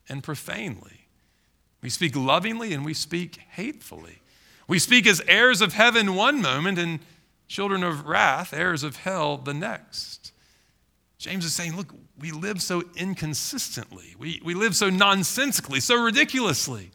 and 0.08 0.22
profanely. 0.22 0.97
We 1.80 1.90
speak 1.90 2.16
lovingly 2.16 2.72
and 2.72 2.84
we 2.84 2.94
speak 2.94 3.40
hatefully. 3.50 4.20
We 4.66 4.78
speak 4.78 5.06
as 5.06 5.22
heirs 5.26 5.60
of 5.60 5.72
heaven 5.72 6.14
one 6.14 6.42
moment 6.42 6.78
and 6.78 7.00
children 7.46 7.82
of 7.82 8.06
wrath, 8.06 8.52
heirs 8.52 8.82
of 8.82 8.96
hell 8.96 9.38
the 9.38 9.54
next. 9.54 10.32
James 11.18 11.44
is 11.44 11.54
saying, 11.54 11.76
look, 11.76 11.92
we 12.18 12.30
live 12.30 12.62
so 12.62 12.82
inconsistently. 12.96 14.14
We, 14.18 14.40
we 14.44 14.54
live 14.54 14.76
so 14.76 14.90
nonsensically, 14.90 15.80
so 15.80 16.00
ridiculously. 16.00 16.90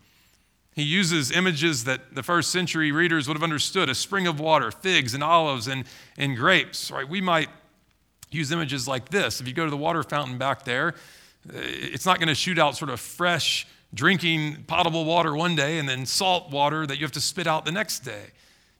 He 0.75 0.83
uses 0.83 1.31
images 1.31 1.83
that 1.83 2.15
the 2.15 2.23
first 2.23 2.51
century 2.51 2.91
readers 2.91 3.27
would 3.27 3.35
have 3.35 3.43
understood 3.43 3.89
a 3.89 3.95
spring 3.95 4.27
of 4.27 4.39
water, 4.39 4.71
figs 4.71 5.13
and 5.13 5.23
olives 5.23 5.67
and, 5.67 5.85
and 6.17 6.35
grapes, 6.35 6.89
right? 6.89 7.07
We 7.07 7.21
might 7.21 7.49
use 8.31 8.51
images 8.51 8.87
like 8.87 9.09
this. 9.09 9.39
If 9.39 9.47
you 9.47 9.53
go 9.53 9.65
to 9.65 9.71
the 9.71 9.77
water 9.77 10.03
fountain 10.03 10.37
back 10.37 10.63
there, 10.63 10.89
uh, 11.49 11.57
it's 11.57 12.05
not 12.05 12.17
going 12.17 12.29
to 12.29 12.35
shoot 12.35 12.57
out 12.57 12.75
sort 12.75 12.89
of 12.89 12.99
fresh 12.99 13.67
drinking 13.93 14.63
potable 14.67 15.05
water 15.05 15.35
one 15.35 15.55
day 15.55 15.77
and 15.77 15.87
then 15.87 16.05
salt 16.05 16.49
water 16.51 16.87
that 16.87 16.97
you 16.97 17.05
have 17.05 17.11
to 17.11 17.21
spit 17.21 17.47
out 17.47 17.65
the 17.65 17.71
next 17.71 17.99
day. 17.99 18.27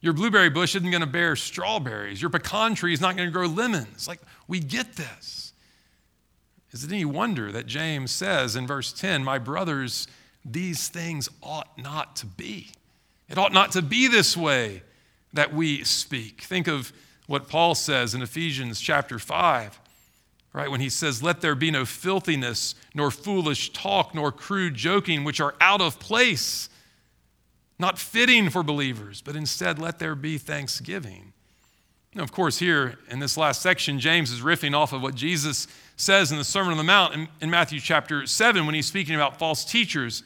Your 0.00 0.12
blueberry 0.12 0.50
bush 0.50 0.74
isn't 0.74 0.90
going 0.90 1.00
to 1.00 1.06
bear 1.06 1.34
strawberries. 1.36 2.20
Your 2.20 2.30
pecan 2.30 2.74
tree 2.74 2.92
is 2.92 3.00
not 3.00 3.16
going 3.16 3.28
to 3.28 3.32
grow 3.32 3.46
lemons. 3.46 4.06
Like, 4.06 4.20
we 4.46 4.60
get 4.60 4.96
this. 4.96 5.52
Is 6.72 6.84
it 6.84 6.92
any 6.92 7.04
wonder 7.04 7.52
that 7.52 7.66
James 7.66 8.10
says 8.10 8.56
in 8.56 8.66
verse 8.66 8.92
10, 8.92 9.24
My 9.24 9.38
brothers, 9.38 10.06
these 10.44 10.88
things 10.88 11.28
ought 11.42 11.78
not 11.78 12.16
to 12.16 12.26
be? 12.26 12.72
It 13.28 13.38
ought 13.38 13.52
not 13.52 13.72
to 13.72 13.82
be 13.82 14.08
this 14.08 14.36
way 14.36 14.82
that 15.32 15.54
we 15.54 15.84
speak. 15.84 16.42
Think 16.42 16.66
of 16.66 16.92
what 17.26 17.48
Paul 17.48 17.74
says 17.74 18.14
in 18.14 18.22
Ephesians 18.22 18.80
chapter 18.80 19.18
5 19.18 19.80
right? 20.54 20.70
When 20.70 20.80
he 20.80 20.88
says, 20.88 21.22
Let 21.22 21.42
there 21.42 21.54
be 21.54 21.70
no 21.70 21.84
filthiness, 21.84 22.74
nor 22.94 23.10
foolish 23.10 23.74
talk, 23.74 24.14
nor 24.14 24.32
crude 24.32 24.74
joking, 24.74 25.24
which 25.24 25.40
are 25.40 25.54
out 25.60 25.82
of 25.82 26.00
place, 26.00 26.70
not 27.78 27.98
fitting 27.98 28.48
for 28.48 28.62
believers, 28.62 29.20
but 29.20 29.36
instead 29.36 29.78
let 29.78 29.98
there 29.98 30.14
be 30.14 30.38
thanksgiving. 30.38 31.32
Now, 32.14 32.22
of 32.22 32.30
course, 32.30 32.58
here 32.58 32.98
in 33.10 33.18
this 33.18 33.36
last 33.36 33.60
section, 33.60 33.98
James 33.98 34.30
is 34.30 34.40
riffing 34.40 34.74
off 34.74 34.92
of 34.92 35.02
what 35.02 35.16
Jesus 35.16 35.66
says 35.96 36.30
in 36.30 36.38
the 36.38 36.44
Sermon 36.44 36.70
on 36.70 36.78
the 36.78 36.84
Mount 36.84 37.14
in, 37.14 37.28
in 37.40 37.50
Matthew 37.50 37.80
chapter 37.80 38.24
7 38.24 38.64
when 38.64 38.74
he's 38.76 38.86
speaking 38.86 39.16
about 39.16 39.38
false 39.40 39.64
teachers. 39.64 40.22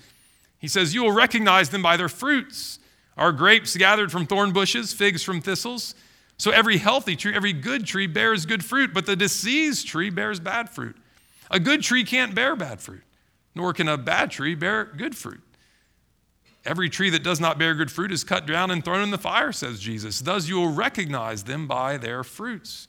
He 0.59 0.69
says, 0.69 0.95
You 0.95 1.03
will 1.03 1.13
recognize 1.13 1.71
them 1.71 1.83
by 1.83 1.97
their 1.97 2.11
fruits. 2.11 2.79
Are 3.17 3.33
grapes 3.33 3.75
gathered 3.77 4.13
from 4.13 4.27
thorn 4.27 4.53
bushes, 4.53 4.93
figs 4.93 5.23
from 5.23 5.41
thistles? 5.41 5.95
So 6.39 6.53
every 6.53 6.79
healthy 6.79 7.17
tree, 7.17 7.35
every 7.35 7.53
good 7.53 7.85
tree 7.85 8.07
bears 8.07 8.47
good 8.47 8.65
fruit, 8.65 8.95
but 8.95 9.07
the 9.07 9.17
diseased 9.17 9.89
tree 9.89 10.09
bears 10.09 10.39
bad 10.39 10.71
fruit. 10.71 10.97
A 11.51 11.59
good 11.59 11.83
tree 11.83 12.05
can't 12.05 12.35
bear 12.35 12.55
bad 12.55 12.81
fruit, 12.81 13.03
nor 13.55 13.73
can 13.73 13.89
a 13.89 13.99
bad 13.99 14.31
tree 14.31 14.55
bear 14.55 14.85
good 14.85 15.17
fruit. 15.17 15.41
Every 16.65 16.89
tree 16.89 17.11
that 17.11 17.23
does 17.23 17.41
not 17.41 17.59
bear 17.59 17.75
good 17.75 17.91
fruit 17.91 18.13
is 18.13 18.25
cut 18.25 18.47
down 18.47 18.71
and 18.71 18.85
thrown 18.85 19.03
in 19.03 19.11
the 19.11 19.19
fire, 19.19 19.53
says 19.53 19.81
Jesus. 19.81 20.21
Thus 20.21 20.49
you 20.49 20.57
will 20.57 20.73
recognize 20.73 21.45
them 21.45 21.67
by 21.67 21.97
their 21.97 22.23
fruits. 22.23 22.89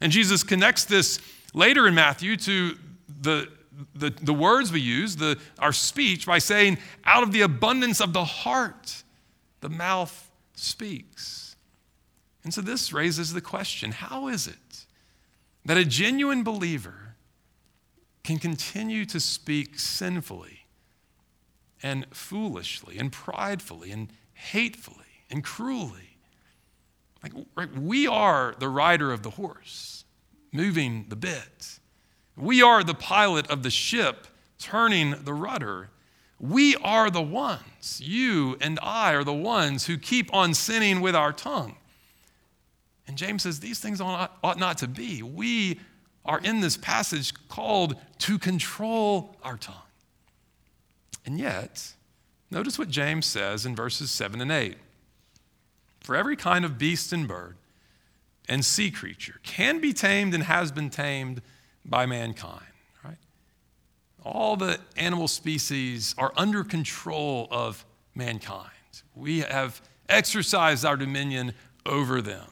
And 0.00 0.10
Jesus 0.10 0.42
connects 0.42 0.84
this 0.84 1.20
later 1.52 1.86
in 1.86 1.94
Matthew 1.94 2.36
to 2.38 2.76
the, 3.20 3.48
the, 3.94 4.10
the 4.10 4.32
words 4.32 4.72
we 4.72 4.80
use, 4.80 5.16
the, 5.16 5.38
our 5.58 5.72
speech, 5.72 6.26
by 6.26 6.38
saying, 6.38 6.78
out 7.04 7.22
of 7.22 7.32
the 7.32 7.42
abundance 7.42 8.00
of 8.00 8.12
the 8.12 8.24
heart, 8.24 9.02
the 9.60 9.68
mouth 9.68 10.30
speaks. 10.54 11.49
And 12.42 12.54
so 12.54 12.60
this 12.60 12.92
raises 12.92 13.32
the 13.32 13.40
question 13.40 13.92
how 13.92 14.28
is 14.28 14.46
it 14.46 14.86
that 15.64 15.76
a 15.76 15.84
genuine 15.84 16.42
believer 16.42 17.16
can 18.22 18.38
continue 18.38 19.04
to 19.06 19.20
speak 19.20 19.78
sinfully 19.78 20.66
and 21.82 22.06
foolishly 22.12 22.98
and 22.98 23.12
pridefully 23.12 23.90
and 23.90 24.12
hatefully 24.32 25.24
and 25.30 25.44
cruelly? 25.44 26.16
Like, 27.22 27.32
right, 27.54 27.72
we 27.76 28.06
are 28.06 28.54
the 28.58 28.68
rider 28.68 29.12
of 29.12 29.22
the 29.22 29.30
horse, 29.30 30.04
moving 30.52 31.06
the 31.08 31.16
bit. 31.16 31.78
We 32.36 32.62
are 32.62 32.82
the 32.82 32.94
pilot 32.94 33.50
of 33.50 33.62
the 33.62 33.70
ship, 33.70 34.26
turning 34.58 35.24
the 35.24 35.34
rudder. 35.34 35.90
We 36.38 36.76
are 36.76 37.10
the 37.10 37.20
ones, 37.20 38.00
you 38.02 38.56
and 38.62 38.78
I 38.82 39.12
are 39.12 39.24
the 39.24 39.34
ones 39.34 39.86
who 39.86 39.98
keep 39.98 40.32
on 40.32 40.54
sinning 40.54 41.02
with 41.02 41.14
our 41.14 41.34
tongue. 41.34 41.76
And 43.10 43.18
James 43.18 43.42
says 43.42 43.58
these 43.58 43.80
things 43.80 44.00
ought, 44.00 44.56
not 44.56 44.78
to 44.78 44.86
be. 44.86 45.20
We 45.20 45.80
are 46.24 46.38
in 46.38 46.60
this 46.60 46.76
passage 46.76 47.34
called 47.48 47.96
to 48.20 48.38
control 48.38 49.34
our 49.42 49.56
tongue. 49.56 49.74
And 51.26 51.36
yet, 51.36 51.92
notice 52.52 52.78
what 52.78 52.88
James 52.88 53.26
says 53.26 53.66
in 53.66 53.74
verses 53.74 54.12
7 54.12 54.40
and 54.40 54.52
8. 54.52 54.76
For 55.98 56.14
every 56.14 56.36
kind 56.36 56.64
of 56.64 56.78
beast 56.78 57.12
and 57.12 57.26
bird 57.26 57.56
and 58.48 58.64
sea 58.64 58.92
creature 58.92 59.40
can 59.42 59.80
be 59.80 59.92
tamed 59.92 60.32
and 60.32 60.44
has 60.44 60.70
been 60.70 60.88
tamed 60.88 61.42
by 61.84 62.06
mankind, 62.06 62.62
right? 63.04 63.18
All 64.22 64.54
the 64.54 64.78
animal 64.96 65.26
species 65.26 66.14
are 66.16 66.32
under 66.36 66.62
control 66.62 67.48
of 67.50 67.84
mankind. 68.14 68.70
We 69.16 69.40
have 69.40 69.82
exercised 70.08 70.84
our 70.84 70.96
dominion 70.96 71.54
over 71.84 72.22
them. 72.22 72.46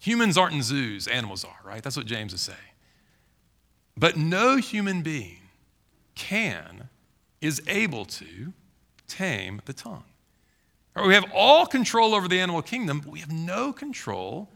Humans 0.00 0.38
aren't 0.38 0.54
in 0.54 0.62
zoos, 0.62 1.06
animals 1.06 1.44
are, 1.44 1.58
right? 1.64 1.82
That's 1.82 1.96
what 1.96 2.06
James 2.06 2.32
is 2.32 2.40
saying. 2.40 2.58
But 3.96 4.16
no 4.16 4.56
human 4.56 5.02
being 5.02 5.40
can, 6.14 6.88
is 7.40 7.62
able 7.68 8.04
to 8.04 8.52
tame 9.06 9.60
the 9.66 9.72
tongue. 9.72 10.04
Right, 10.94 11.06
we 11.06 11.14
have 11.14 11.30
all 11.34 11.66
control 11.66 12.14
over 12.14 12.28
the 12.28 12.40
animal 12.40 12.62
kingdom, 12.62 13.00
but 13.00 13.10
we 13.10 13.20
have 13.20 13.32
no 13.32 13.72
control 13.72 14.48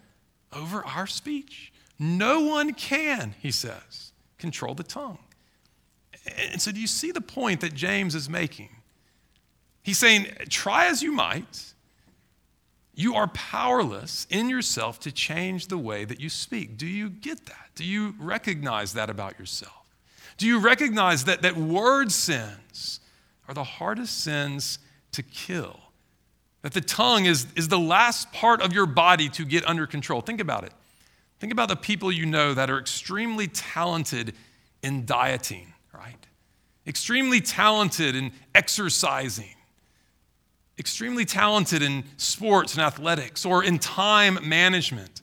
over 0.52 0.84
our 0.84 1.06
speech. 1.06 1.72
No 1.98 2.40
one 2.40 2.72
can, 2.74 3.34
he 3.38 3.50
says, 3.50 4.12
control 4.38 4.74
the 4.74 4.82
tongue. 4.82 5.18
And 6.52 6.60
so, 6.60 6.72
do 6.72 6.80
you 6.80 6.86
see 6.86 7.12
the 7.12 7.20
point 7.20 7.60
that 7.60 7.74
James 7.74 8.14
is 8.14 8.28
making? 8.28 8.70
He's 9.82 9.98
saying, 9.98 10.26
try 10.48 10.86
as 10.86 11.02
you 11.02 11.12
might, 11.12 11.73
you 12.94 13.14
are 13.14 13.26
powerless 13.28 14.26
in 14.30 14.48
yourself 14.48 15.00
to 15.00 15.12
change 15.12 15.66
the 15.66 15.78
way 15.78 16.04
that 16.04 16.20
you 16.20 16.28
speak. 16.28 16.76
Do 16.76 16.86
you 16.86 17.10
get 17.10 17.46
that? 17.46 17.70
Do 17.74 17.84
you 17.84 18.14
recognize 18.18 18.92
that 18.94 19.10
about 19.10 19.38
yourself? 19.38 19.84
Do 20.36 20.46
you 20.46 20.58
recognize 20.58 21.24
that, 21.24 21.42
that 21.42 21.56
word 21.56 22.12
sins 22.12 23.00
are 23.48 23.54
the 23.54 23.64
hardest 23.64 24.22
sins 24.22 24.78
to 25.12 25.22
kill? 25.22 25.80
That 26.62 26.72
the 26.72 26.80
tongue 26.80 27.26
is, 27.26 27.46
is 27.56 27.68
the 27.68 27.78
last 27.78 28.32
part 28.32 28.62
of 28.62 28.72
your 28.72 28.86
body 28.86 29.28
to 29.30 29.44
get 29.44 29.66
under 29.66 29.86
control. 29.86 30.20
Think 30.20 30.40
about 30.40 30.64
it. 30.64 30.72
Think 31.40 31.52
about 31.52 31.68
the 31.68 31.76
people 31.76 32.10
you 32.10 32.26
know 32.26 32.54
that 32.54 32.70
are 32.70 32.78
extremely 32.78 33.48
talented 33.48 34.34
in 34.82 35.04
dieting, 35.04 35.72
right? 35.92 36.26
Extremely 36.86 37.40
talented 37.40 38.14
in 38.14 38.32
exercising, 38.54 39.54
extremely 40.78 41.24
talented 41.24 41.82
in 41.82 42.04
sports 42.16 42.74
and 42.74 42.82
athletics 42.82 43.44
or 43.44 43.62
in 43.62 43.78
time 43.78 44.38
management. 44.42 45.20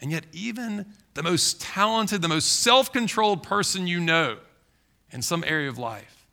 And 0.00 0.10
yet, 0.10 0.24
even 0.32 0.86
the 1.14 1.22
most 1.22 1.60
talented, 1.60 2.20
the 2.22 2.28
most 2.28 2.60
self 2.62 2.92
controlled 2.92 3.42
person 3.42 3.86
you 3.86 4.00
know 4.00 4.38
in 5.10 5.22
some 5.22 5.44
area 5.46 5.68
of 5.68 5.78
life 5.78 6.26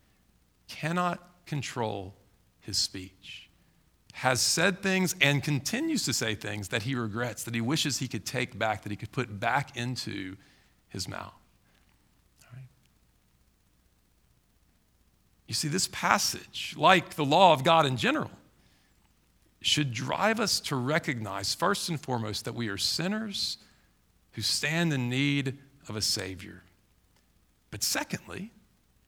cannot 0.68 1.46
control 1.46 2.14
his 2.60 2.76
speech, 2.76 3.48
has 4.14 4.40
said 4.40 4.82
things 4.82 5.14
and 5.20 5.42
continues 5.42 6.04
to 6.04 6.12
say 6.12 6.34
things 6.34 6.68
that 6.68 6.82
he 6.82 6.94
regrets, 6.94 7.44
that 7.44 7.54
he 7.54 7.60
wishes 7.60 7.98
he 7.98 8.08
could 8.08 8.26
take 8.26 8.58
back, 8.58 8.82
that 8.82 8.90
he 8.90 8.96
could 8.96 9.12
put 9.12 9.40
back 9.40 9.76
into 9.76 10.36
his 10.88 11.08
mouth. 11.08 11.32
You 15.52 15.54
see, 15.54 15.68
this 15.68 15.86
passage, 15.88 16.74
like 16.78 17.14
the 17.14 17.26
law 17.26 17.52
of 17.52 17.62
God 17.62 17.84
in 17.84 17.98
general, 17.98 18.30
should 19.62 19.92
drive 19.92 20.40
us 20.40 20.60
to 20.60 20.76
recognize, 20.76 21.54
first 21.54 21.88
and 21.88 22.00
foremost, 22.00 22.44
that 22.44 22.54
we 22.54 22.68
are 22.68 22.78
sinners 22.78 23.58
who 24.32 24.42
stand 24.42 24.92
in 24.92 25.08
need 25.08 25.58
of 25.88 25.96
a 25.96 26.02
Savior. 26.02 26.62
But 27.70 27.82
secondly, 27.82 28.50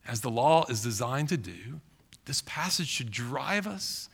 as 0.06 0.20
the 0.20 0.30
law 0.30 0.64
is 0.68 0.82
designed 0.82 1.28
to 1.30 1.36
do, 1.36 1.80
this 2.24 2.42
passage 2.46 2.88
should 2.88 3.10
drive 3.10 3.66
us 3.66 4.08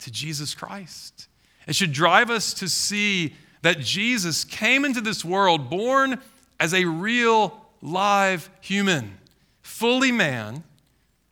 to 0.00 0.10
Jesus 0.10 0.54
Christ. 0.54 1.28
It 1.66 1.74
should 1.74 1.92
drive 1.92 2.30
us 2.30 2.52
to 2.54 2.68
see 2.68 3.34
that 3.62 3.78
Jesus 3.78 4.44
came 4.44 4.84
into 4.84 5.00
this 5.00 5.24
world 5.24 5.70
born 5.70 6.20
as 6.60 6.74
a 6.74 6.84
real, 6.84 7.66
live 7.80 8.50
human, 8.60 9.18
fully 9.62 10.12
man, 10.12 10.62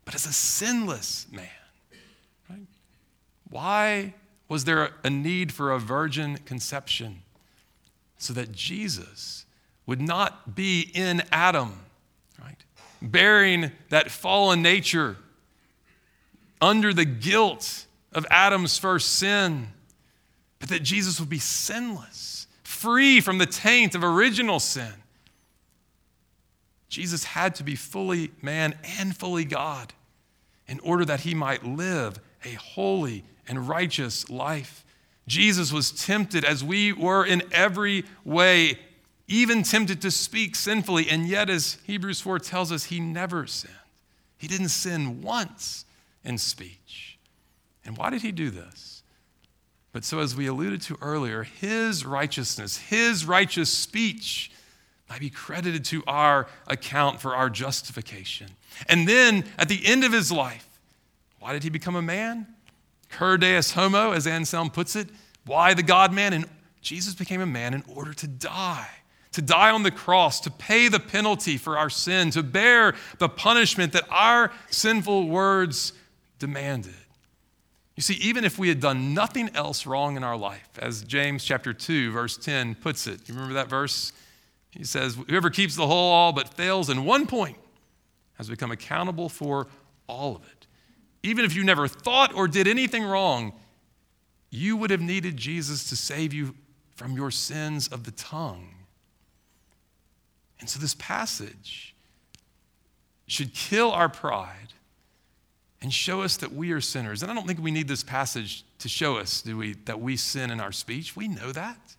but 0.04 0.14
as 0.14 0.26
a 0.26 0.32
sinless 0.32 1.26
man. 1.30 1.48
Right? 2.48 2.66
Why 3.50 4.14
was 4.52 4.66
there 4.66 4.90
a 5.02 5.08
need 5.08 5.50
for 5.50 5.72
a 5.72 5.78
virgin 5.78 6.36
conception? 6.44 7.22
So 8.18 8.34
that 8.34 8.52
Jesus 8.52 9.46
would 9.86 10.02
not 10.02 10.54
be 10.54 10.90
in 10.92 11.22
Adam, 11.32 11.80
right? 12.38 12.58
Bearing 13.00 13.72
that 13.88 14.10
fallen 14.10 14.60
nature 14.60 15.16
under 16.60 16.92
the 16.92 17.06
guilt 17.06 17.86
of 18.12 18.26
Adam's 18.30 18.76
first 18.76 19.14
sin, 19.14 19.68
but 20.58 20.68
that 20.68 20.82
Jesus 20.82 21.18
would 21.18 21.30
be 21.30 21.38
sinless, 21.38 22.46
free 22.62 23.22
from 23.22 23.38
the 23.38 23.46
taint 23.46 23.94
of 23.94 24.04
original 24.04 24.60
sin. 24.60 24.92
Jesus 26.90 27.24
had 27.24 27.54
to 27.54 27.64
be 27.64 27.74
fully 27.74 28.32
man 28.42 28.74
and 28.98 29.16
fully 29.16 29.46
God 29.46 29.94
in 30.68 30.78
order 30.80 31.06
that 31.06 31.20
he 31.20 31.34
might 31.34 31.64
live 31.64 32.20
a 32.44 32.52
holy 32.52 33.24
and 33.48 33.68
righteous 33.68 34.28
life. 34.30 34.84
Jesus 35.26 35.72
was 35.72 35.92
tempted 35.92 36.44
as 36.44 36.64
we 36.64 36.92
were 36.92 37.24
in 37.24 37.42
every 37.52 38.04
way, 38.24 38.78
even 39.28 39.62
tempted 39.62 40.02
to 40.02 40.10
speak 40.10 40.56
sinfully, 40.56 41.08
and 41.08 41.28
yet, 41.28 41.48
as 41.48 41.78
Hebrews 41.84 42.20
4 42.20 42.38
tells 42.40 42.72
us, 42.72 42.84
he 42.84 43.00
never 43.00 43.46
sinned. 43.46 43.74
He 44.36 44.48
didn't 44.48 44.70
sin 44.70 45.22
once 45.22 45.84
in 46.24 46.38
speech. 46.38 47.18
And 47.84 47.96
why 47.96 48.10
did 48.10 48.22
he 48.22 48.32
do 48.32 48.50
this? 48.50 49.02
But 49.92 50.04
so, 50.04 50.20
as 50.20 50.34
we 50.34 50.46
alluded 50.46 50.80
to 50.82 50.96
earlier, 51.00 51.42
his 51.42 52.04
righteousness, 52.04 52.78
his 52.78 53.24
righteous 53.24 53.70
speech, 53.70 54.50
might 55.08 55.20
be 55.20 55.30
credited 55.30 55.84
to 55.84 56.02
our 56.06 56.46
account 56.66 57.20
for 57.20 57.36
our 57.36 57.50
justification. 57.50 58.48
And 58.88 59.06
then 59.06 59.44
at 59.58 59.68
the 59.68 59.84
end 59.84 60.04
of 60.04 60.12
his 60.12 60.32
life, 60.32 60.66
why 61.38 61.52
did 61.52 61.62
he 61.62 61.70
become 61.70 61.96
a 61.96 62.02
man? 62.02 62.46
Cur 63.12 63.36
deus 63.36 63.72
homo, 63.72 64.12
as 64.12 64.26
Anselm 64.26 64.70
puts 64.70 64.96
it. 64.96 65.08
Why 65.46 65.74
the 65.74 65.82
God 65.82 66.12
man? 66.12 66.32
And 66.32 66.46
Jesus 66.80 67.14
became 67.14 67.40
a 67.40 67.46
man 67.46 67.74
in 67.74 67.84
order 67.86 68.12
to 68.14 68.26
die 68.26 68.88
to 69.32 69.42
die 69.42 69.70
on 69.70 69.82
the 69.82 69.90
cross, 69.90 70.40
to 70.40 70.50
pay 70.50 70.88
the 70.88 71.00
penalty 71.00 71.56
for 71.56 71.76
our 71.78 71.90
sin, 71.90 72.30
to 72.30 72.42
bear 72.42 72.94
the 73.18 73.28
punishment 73.28 73.92
that 73.92 74.04
our 74.10 74.52
sinful 74.70 75.28
words 75.28 75.92
demanded. 76.38 76.94
You 77.96 78.02
see, 78.02 78.14
even 78.14 78.44
if 78.44 78.58
we 78.58 78.68
had 78.68 78.80
done 78.80 79.14
nothing 79.14 79.50
else 79.54 79.86
wrong 79.86 80.16
in 80.16 80.24
our 80.24 80.36
life, 80.36 80.68
as 80.78 81.02
James 81.02 81.44
chapter 81.44 81.72
2, 81.72 82.10
verse 82.10 82.36
10 82.36 82.74
puts 82.76 83.06
it, 83.06 83.26
you 83.26 83.34
remember 83.34 83.54
that 83.54 83.68
verse? 83.68 84.12
He 84.70 84.84
says, 84.84 85.16
Whoever 85.28 85.50
keeps 85.50 85.76
the 85.76 85.86
whole 85.86 86.10
law 86.10 86.32
but 86.32 86.54
fails 86.54 86.88
in 86.88 87.04
one 87.04 87.26
point 87.26 87.58
has 88.34 88.48
become 88.48 88.70
accountable 88.70 89.28
for 89.28 89.66
all 90.06 90.36
of 90.36 90.42
it. 90.44 90.61
Even 91.22 91.44
if 91.44 91.54
you 91.54 91.64
never 91.64 91.86
thought 91.88 92.34
or 92.34 92.48
did 92.48 92.66
anything 92.66 93.04
wrong, 93.04 93.52
you 94.50 94.76
would 94.76 94.90
have 94.90 95.00
needed 95.00 95.36
Jesus 95.36 95.88
to 95.88 95.96
save 95.96 96.32
you 96.32 96.54
from 96.94 97.12
your 97.12 97.30
sins 97.30 97.88
of 97.88 98.04
the 98.04 98.10
tongue. 98.10 98.74
And 100.60 100.68
so 100.68 100.78
this 100.78 100.94
passage 100.94 101.94
should 103.26 103.54
kill 103.54 103.90
our 103.90 104.08
pride 104.08 104.74
and 105.80 105.92
show 105.92 106.22
us 106.22 106.36
that 106.36 106.52
we 106.52 106.70
are 106.70 106.80
sinners. 106.80 107.22
And 107.22 107.32
I 107.32 107.34
don't 107.34 107.46
think 107.46 107.60
we 107.60 107.72
need 107.72 107.88
this 107.88 108.04
passage 108.04 108.64
to 108.78 108.88
show 108.88 109.16
us, 109.16 109.42
do 109.42 109.56
we, 109.56 109.72
that 109.84 110.00
we 110.00 110.16
sin 110.16 110.50
in 110.50 110.60
our 110.60 110.70
speech. 110.70 111.16
We 111.16 111.28
know 111.28 111.50
that. 111.52 111.96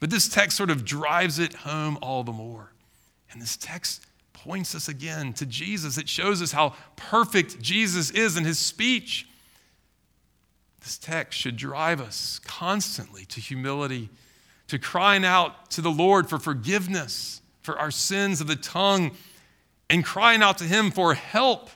But 0.00 0.10
this 0.10 0.28
text 0.28 0.56
sort 0.56 0.70
of 0.70 0.84
drives 0.84 1.38
it 1.38 1.52
home 1.52 1.98
all 2.00 2.22
the 2.22 2.32
more. 2.32 2.72
And 3.30 3.42
this 3.42 3.56
text 3.56 4.06
points 4.44 4.74
us 4.74 4.88
again 4.88 5.32
to 5.34 5.46
Jesus. 5.46 5.98
It 5.98 6.08
shows 6.08 6.40
us 6.42 6.52
how 6.52 6.74
perfect 6.96 7.60
Jesus 7.60 8.10
is 8.10 8.36
in 8.36 8.44
his 8.44 8.58
speech. 8.58 9.26
This 10.80 10.98
text 10.98 11.38
should 11.38 11.56
drive 11.56 12.00
us 12.00 12.40
constantly 12.44 13.24
to 13.26 13.40
humility, 13.40 14.08
to 14.68 14.78
crying 14.78 15.24
out 15.24 15.70
to 15.72 15.80
the 15.80 15.90
Lord 15.90 16.28
for 16.28 16.38
forgiveness 16.38 17.40
for 17.62 17.78
our 17.78 17.90
sins 17.90 18.40
of 18.40 18.46
the 18.46 18.56
tongue, 18.56 19.10
and 19.90 20.04
crying 20.04 20.42
out 20.42 20.58
to 20.58 20.64
him 20.64 20.90
for 20.90 21.14
help 21.14 21.70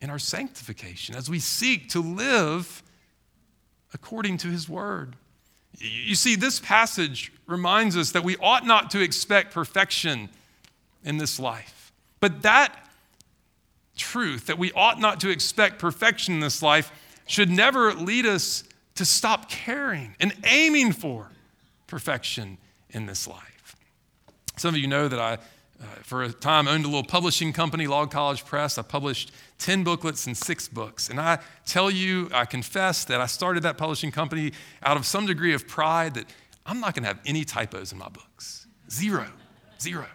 in 0.00 0.10
our 0.10 0.18
sanctification 0.18 1.14
as 1.14 1.28
we 1.28 1.38
seek 1.38 1.88
to 1.90 2.00
live 2.00 2.82
according 3.92 4.38
to 4.38 4.48
his 4.48 4.68
word. 4.68 5.16
You 5.78 6.14
see, 6.14 6.36
this 6.36 6.60
passage 6.60 7.32
reminds 7.46 7.96
us 7.96 8.12
that 8.12 8.24
we 8.24 8.36
ought 8.38 8.66
not 8.66 8.90
to 8.92 9.00
expect 9.00 9.52
perfection 9.52 10.28
in 11.06 11.16
this 11.16 11.40
life. 11.40 11.92
But 12.20 12.42
that 12.42 12.86
truth, 13.96 14.46
that 14.46 14.58
we 14.58 14.72
ought 14.72 15.00
not 15.00 15.20
to 15.20 15.30
expect 15.30 15.78
perfection 15.78 16.34
in 16.34 16.40
this 16.40 16.62
life, 16.62 16.92
should 17.26 17.50
never 17.50 17.94
lead 17.94 18.26
us 18.26 18.64
to 18.96 19.04
stop 19.04 19.48
caring 19.48 20.14
and 20.20 20.34
aiming 20.44 20.92
for 20.92 21.30
perfection 21.86 22.58
in 22.90 23.06
this 23.06 23.26
life. 23.26 23.76
Some 24.56 24.74
of 24.74 24.80
you 24.80 24.86
know 24.86 25.08
that 25.08 25.18
I 25.18 25.38
uh, 25.78 25.84
for 26.02 26.22
a 26.22 26.32
time, 26.32 26.68
owned 26.68 26.84
a 26.84 26.88
little 26.88 27.04
publishing 27.04 27.52
company, 27.52 27.86
Log 27.86 28.10
College 28.10 28.46
Press. 28.46 28.78
I 28.78 28.82
published 28.82 29.30
10 29.58 29.84
booklets 29.84 30.26
and 30.26 30.34
six 30.36 30.68
books. 30.68 31.10
And 31.10 31.20
I 31.20 31.38
tell 31.66 31.90
you, 31.90 32.30
I 32.32 32.46
confess 32.46 33.04
that 33.04 33.20
I 33.20 33.26
started 33.26 33.62
that 33.64 33.76
publishing 33.76 34.10
company 34.10 34.52
out 34.82 34.96
of 34.96 35.04
some 35.04 35.26
degree 35.26 35.52
of 35.52 35.68
pride 35.68 36.14
that 36.14 36.26
I'm 36.64 36.80
not 36.80 36.94
going 36.94 37.02
to 37.02 37.08
have 37.08 37.20
any 37.26 37.44
typos 37.44 37.92
in 37.92 37.98
my 37.98 38.08
books. 38.08 38.66
Zero, 38.90 39.26
zero. 39.78 40.06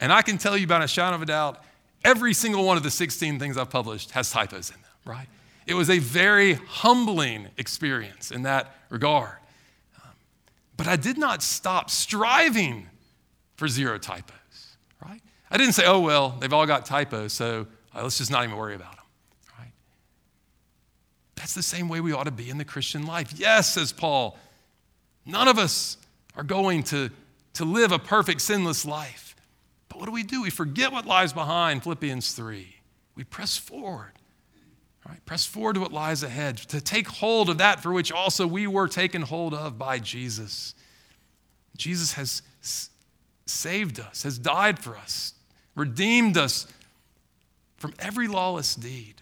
And 0.00 0.12
I 0.12 0.22
can 0.22 0.38
tell 0.38 0.56
you 0.56 0.64
about 0.64 0.82
a 0.82 0.88
shadow 0.88 1.16
of 1.16 1.22
a 1.22 1.26
doubt, 1.26 1.62
every 2.04 2.34
single 2.34 2.64
one 2.64 2.76
of 2.76 2.82
the 2.82 2.90
16 2.90 3.38
things 3.38 3.56
I've 3.56 3.70
published 3.70 4.10
has 4.12 4.30
typos 4.30 4.70
in 4.70 4.76
them, 4.76 4.90
right? 5.04 5.28
It 5.66 5.74
was 5.74 5.90
a 5.90 5.98
very 5.98 6.54
humbling 6.54 7.48
experience 7.56 8.30
in 8.30 8.42
that 8.42 8.74
regard. 8.88 9.36
Um, 10.02 10.10
but 10.76 10.86
I 10.86 10.96
did 10.96 11.18
not 11.18 11.42
stop 11.42 11.90
striving 11.90 12.88
for 13.56 13.66
zero 13.66 13.98
typos. 13.98 14.76
Right? 15.04 15.20
I 15.50 15.56
didn't 15.56 15.72
say, 15.72 15.84
oh, 15.86 16.00
well, 16.00 16.36
they've 16.40 16.52
all 16.52 16.66
got 16.66 16.86
typos, 16.86 17.32
so 17.32 17.66
uh, 17.94 18.02
let's 18.02 18.18
just 18.18 18.30
not 18.30 18.44
even 18.44 18.56
worry 18.56 18.74
about 18.74 18.92
them. 18.92 19.04
Right? 19.58 19.72
That's 21.34 21.54
the 21.54 21.62
same 21.62 21.88
way 21.88 22.00
we 22.00 22.12
ought 22.12 22.24
to 22.24 22.30
be 22.30 22.48
in 22.48 22.58
the 22.58 22.64
Christian 22.64 23.06
life. 23.06 23.32
Yes, 23.36 23.74
says 23.74 23.92
Paul, 23.92 24.38
none 25.24 25.48
of 25.48 25.58
us 25.58 25.96
are 26.36 26.44
going 26.44 26.84
to, 26.84 27.10
to 27.54 27.64
live 27.64 27.90
a 27.90 27.98
perfect, 27.98 28.40
sinless 28.40 28.84
life. 28.84 29.25
But 29.96 30.00
what 30.00 30.06
do 30.08 30.12
we 30.12 30.24
do? 30.24 30.42
We 30.42 30.50
forget 30.50 30.92
what 30.92 31.06
lies 31.06 31.32
behind, 31.32 31.82
Philippians 31.82 32.32
3. 32.32 32.66
We 33.14 33.24
press 33.24 33.56
forward. 33.56 34.12
Right? 35.08 35.24
Press 35.24 35.46
forward 35.46 35.76
to 35.76 35.80
what 35.80 35.90
lies 35.90 36.22
ahead, 36.22 36.58
to 36.58 36.82
take 36.82 37.08
hold 37.08 37.48
of 37.48 37.56
that 37.58 37.82
for 37.82 37.94
which 37.94 38.12
also 38.12 38.46
we 38.46 38.66
were 38.66 38.88
taken 38.88 39.22
hold 39.22 39.54
of 39.54 39.78
by 39.78 39.98
Jesus. 39.98 40.74
Jesus 41.78 42.12
has 42.12 42.42
saved 43.46 43.98
us, 43.98 44.24
has 44.24 44.38
died 44.38 44.78
for 44.78 44.98
us, 44.98 45.32
redeemed 45.74 46.36
us 46.36 46.66
from 47.78 47.94
every 47.98 48.28
lawless 48.28 48.74
deed, 48.74 49.14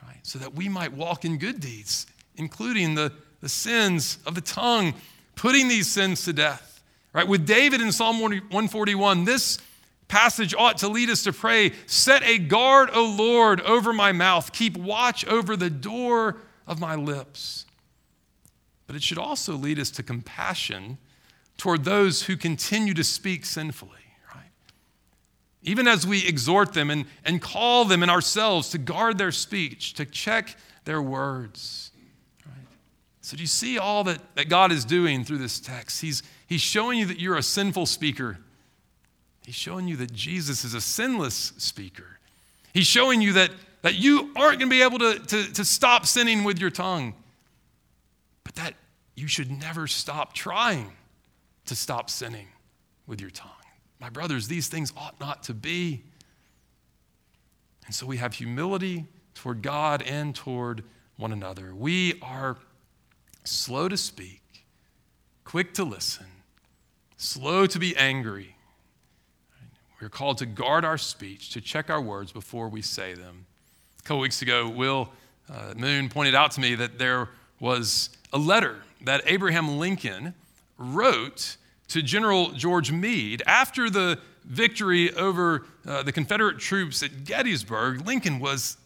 right? 0.00 0.20
So 0.22 0.38
that 0.38 0.54
we 0.54 0.68
might 0.68 0.92
walk 0.92 1.24
in 1.24 1.38
good 1.38 1.58
deeds, 1.58 2.06
including 2.36 2.94
the, 2.94 3.10
the 3.40 3.48
sins 3.48 4.18
of 4.26 4.36
the 4.36 4.40
tongue, 4.40 4.94
putting 5.34 5.66
these 5.66 5.90
sins 5.90 6.24
to 6.26 6.32
death. 6.32 6.82
Right? 7.12 7.26
With 7.26 7.46
David 7.46 7.80
in 7.80 7.90
Psalm 7.90 8.20
141, 8.20 9.24
this 9.24 9.58
passage 10.08 10.54
ought 10.54 10.78
to 10.78 10.88
lead 10.88 11.10
us 11.10 11.22
to 11.24 11.32
pray 11.32 11.72
Set 11.86 12.22
a 12.22 12.38
guard, 12.38 12.90
O 12.92 13.04
Lord, 13.04 13.60
over 13.62 13.92
my 13.92 14.12
mouth. 14.12 14.52
Keep 14.52 14.76
watch 14.76 15.26
over 15.26 15.56
the 15.56 15.70
door 15.70 16.36
of 16.66 16.80
my 16.80 16.94
lips. 16.94 17.66
But 18.86 18.96
it 18.96 19.02
should 19.02 19.18
also 19.18 19.54
lead 19.54 19.78
us 19.78 19.90
to 19.92 20.02
compassion 20.02 20.98
toward 21.56 21.84
those 21.84 22.24
who 22.24 22.36
continue 22.36 22.94
to 22.94 23.04
speak 23.04 23.46
sinfully, 23.46 23.90
right? 24.34 24.50
Even 25.62 25.88
as 25.88 26.06
we 26.06 26.26
exhort 26.26 26.74
them 26.74 26.90
and, 26.90 27.06
and 27.24 27.40
call 27.40 27.84
them 27.84 28.02
and 28.02 28.10
ourselves 28.10 28.70
to 28.70 28.78
guard 28.78 29.18
their 29.18 29.32
speech, 29.32 29.94
to 29.94 30.04
check 30.04 30.56
their 30.84 31.00
words. 31.00 31.92
Right? 32.44 32.66
So, 33.20 33.36
do 33.36 33.42
you 33.42 33.46
see 33.46 33.78
all 33.78 34.04
that, 34.04 34.20
that 34.36 34.48
God 34.48 34.72
is 34.72 34.84
doing 34.84 35.24
through 35.24 35.38
this 35.38 35.60
text? 35.60 36.00
He's, 36.00 36.22
he's 36.46 36.60
showing 36.60 36.98
you 36.98 37.06
that 37.06 37.20
you're 37.20 37.36
a 37.36 37.42
sinful 37.42 37.86
speaker, 37.86 38.38
He's 39.44 39.54
showing 39.54 39.88
you 39.88 39.96
that 39.96 40.12
Jesus 40.12 40.64
is 40.64 40.74
a 40.74 40.80
sinless 40.80 41.52
speaker. 41.58 42.18
He's 42.72 42.86
showing 42.86 43.20
you 43.20 43.34
that, 43.34 43.50
that 43.82 43.94
you 43.94 44.32
aren't 44.36 44.58
going 44.58 44.70
to 44.70 44.76
be 44.76 44.82
able 44.82 44.98
to, 44.98 45.18
to, 45.18 45.52
to 45.52 45.64
stop 45.64 46.06
sinning 46.06 46.44
with 46.44 46.58
your 46.58 46.70
tongue, 46.70 47.14
but 48.42 48.54
that 48.54 48.74
you 49.14 49.28
should 49.28 49.50
never 49.50 49.86
stop 49.86 50.32
trying 50.32 50.92
to 51.66 51.76
stop 51.76 52.10
sinning 52.10 52.48
with 53.06 53.20
your 53.20 53.30
tongue. 53.30 53.50
My 54.00 54.08
brothers, 54.08 54.48
these 54.48 54.68
things 54.68 54.92
ought 54.96 55.18
not 55.20 55.42
to 55.44 55.54
be. 55.54 56.02
And 57.86 57.94
so 57.94 58.06
we 58.06 58.16
have 58.16 58.34
humility 58.34 59.06
toward 59.34 59.62
God 59.62 60.02
and 60.02 60.34
toward 60.34 60.84
one 61.16 61.32
another. 61.32 61.74
We 61.74 62.18
are 62.22 62.56
slow 63.44 63.88
to 63.88 63.96
speak, 63.96 64.42
quick 65.44 65.74
to 65.74 65.84
listen, 65.84 66.26
slow 67.16 67.66
to 67.66 67.78
be 67.78 67.96
angry. 67.96 68.53
We're 70.04 70.10
called 70.10 70.36
to 70.38 70.46
guard 70.46 70.84
our 70.84 70.98
speech, 70.98 71.48
to 71.54 71.62
check 71.62 71.88
our 71.88 71.98
words 71.98 72.30
before 72.30 72.68
we 72.68 72.82
say 72.82 73.14
them. 73.14 73.46
A 74.00 74.02
couple 74.02 74.20
weeks 74.20 74.42
ago, 74.42 74.68
Will 74.68 75.08
uh, 75.50 75.72
Moon 75.78 76.10
pointed 76.10 76.34
out 76.34 76.50
to 76.50 76.60
me 76.60 76.74
that 76.74 76.98
there 76.98 77.30
was 77.58 78.10
a 78.30 78.36
letter 78.36 78.82
that 79.00 79.22
Abraham 79.24 79.78
Lincoln 79.78 80.34
wrote 80.76 81.56
to 81.88 82.02
General 82.02 82.50
George 82.50 82.92
Meade 82.92 83.42
after 83.46 83.88
the 83.88 84.18
victory 84.44 85.10
over 85.14 85.64
uh, 85.86 86.02
the 86.02 86.12
Confederate 86.12 86.58
troops 86.58 87.02
at 87.02 87.24
Gettysburg. 87.24 88.06
Lincoln 88.06 88.40
was 88.40 88.76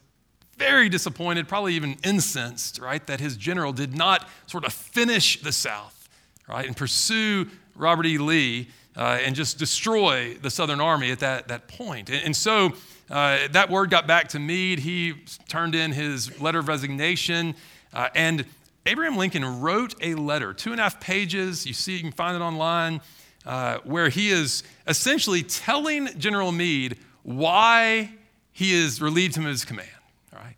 very 0.57 0.88
disappointed, 0.88 1.48
probably 1.48 1.74
even 1.74 1.96
incensed, 2.04 2.78
right, 2.78 3.04
that 3.09 3.18
his 3.18 3.37
general 3.37 3.72
did 3.72 3.92
not 3.92 4.28
sort 4.46 4.64
of 4.64 4.72
finish 4.72 5.42
the 5.42 5.50
South, 5.50 6.09
right, 6.48 6.68
and 6.68 6.76
pursue 6.76 7.48
Robert 7.74 8.07
E. 8.07 8.18
Lee 8.18 8.68
uh, 8.98 9.18
and 9.24 9.37
just 9.37 9.58
destroy 9.58 10.34
the 10.34 10.50
Southern 10.50 10.80
Army 10.80 11.12
at 11.12 11.20
that, 11.20 11.48
that 11.48 11.68
point. 11.68 12.11
And, 12.11 12.22
and 12.24 12.37
so 12.37 12.72
uh, 13.08 13.38
that 13.52 13.70
word 13.70 13.90
got 13.90 14.08
back 14.08 14.28
to 14.30 14.40
Meade. 14.40 14.80
He 14.80 15.14
turned 15.48 15.76
in 15.76 15.92
his 15.92 16.40
letter 16.40 16.58
of 16.58 16.68
resignation, 16.68 17.54
uh, 17.94 18.08
and 18.14 18.44
Abraham 18.84 19.16
Lincoln 19.16 19.61
wrote 19.61 19.94
a 20.02 20.14
letter, 20.14 20.52
two 20.52 20.72
and 20.72 20.80
a 20.80 20.82
half 20.82 21.00
pages. 21.00 21.64
You 21.64 21.74
see, 21.74 21.94
you 21.94 22.00
can 22.00 22.12
find 22.12 22.34
it 22.34 22.44
online, 22.44 23.00
uh, 23.46 23.78
where 23.84 24.08
he 24.08 24.30
is 24.30 24.64
essentially 24.87 25.42
telling 25.42 26.08
General 26.18 26.52
Meade 26.52 26.98
why 27.22 28.11
he 28.52 28.82
has 28.82 29.00
relieved 29.00 29.37
him 29.37 29.44
of 29.44 29.50
his 29.50 29.64
command. 29.64 29.88
All 30.32 30.40
right? 30.40 30.56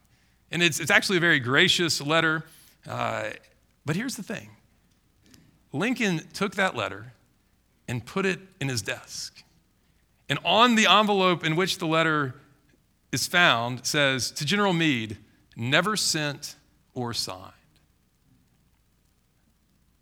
And 0.51 0.63
it's, 0.63 0.81
it's 0.81 0.91
actually 0.91 1.19
a 1.19 1.21
very 1.21 1.41
gracious 1.41 2.01
letter. 2.01 2.45
Uh, 2.89 3.31
but 3.85 3.97
here's 3.97 4.17
the 4.17 4.23
thing 4.23 4.49
Lincoln 5.73 6.23
took 6.33 6.55
that 6.55 6.75
letter 6.75 7.13
and 7.91 8.07
put 8.07 8.25
it 8.25 8.39
in 8.61 8.69
his 8.69 8.83
desk. 8.83 9.43
And 10.29 10.39
on 10.45 10.77
the 10.77 10.87
envelope 10.87 11.45
in 11.45 11.57
which 11.57 11.79
the 11.79 11.87
letter 11.87 12.37
is 13.11 13.27
found 13.27 13.85
says 13.85 14.31
to 14.31 14.45
General 14.45 14.73
Meade, 14.73 15.19
never 15.57 15.97
sent 15.97 16.55
or 16.95 17.13
signed. 17.13 17.53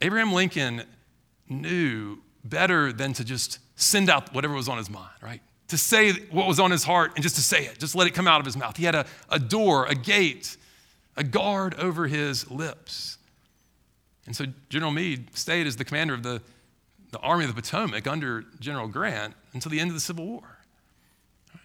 Abraham 0.03 0.33
Lincoln 0.35 0.83
knew 1.49 2.19
better 2.45 2.93
than 2.93 3.15
to 3.15 3.25
just 3.25 3.59
send 3.75 4.11
out 4.11 4.35
whatever 4.35 4.53
was 4.53 4.69
on 4.69 4.77
his 4.77 4.91
mind, 4.91 5.09
right? 5.23 5.41
To 5.69 5.79
say 5.79 6.13
what 6.31 6.47
was 6.47 6.61
on 6.61 6.71
his 6.71 6.85
heart 6.85 7.13
and 7.15 7.23
just 7.23 7.37
to 7.37 7.43
say 7.43 7.65
it, 7.65 7.79
just 7.79 7.95
let 7.95 8.07
it 8.07 8.13
come 8.13 8.29
out 8.29 8.39
of 8.39 8.45
his 8.45 8.57
mouth. 8.57 8.77
He 8.77 8.85
had 8.85 8.95
a, 8.95 9.07
a 9.31 9.39
door, 9.39 9.87
a 9.87 9.95
gate, 9.95 10.59
a 11.17 11.25
guard 11.25 11.75
over 11.77 12.07
his 12.07 12.51
lips. 12.51 13.17
And 14.27 14.37
so 14.37 14.45
General 14.69 14.93
Meade 14.93 15.35
stayed 15.35 15.67
as 15.67 15.77
the 15.77 15.87
commander 15.87 16.13
of 16.13 16.23
the, 16.23 16.43
the 17.11 17.19
Army 17.19 17.45
of 17.45 17.55
the 17.55 17.61
Potomac 17.61 18.07
under 18.07 18.45
General 18.61 18.89
Grant 18.89 19.35
until 19.53 19.71
the 19.71 19.81
end 19.81 19.91
of 19.91 19.95
the 19.95 20.01
Civil 20.01 20.27
War. 20.27 20.59
Right? 21.55 21.63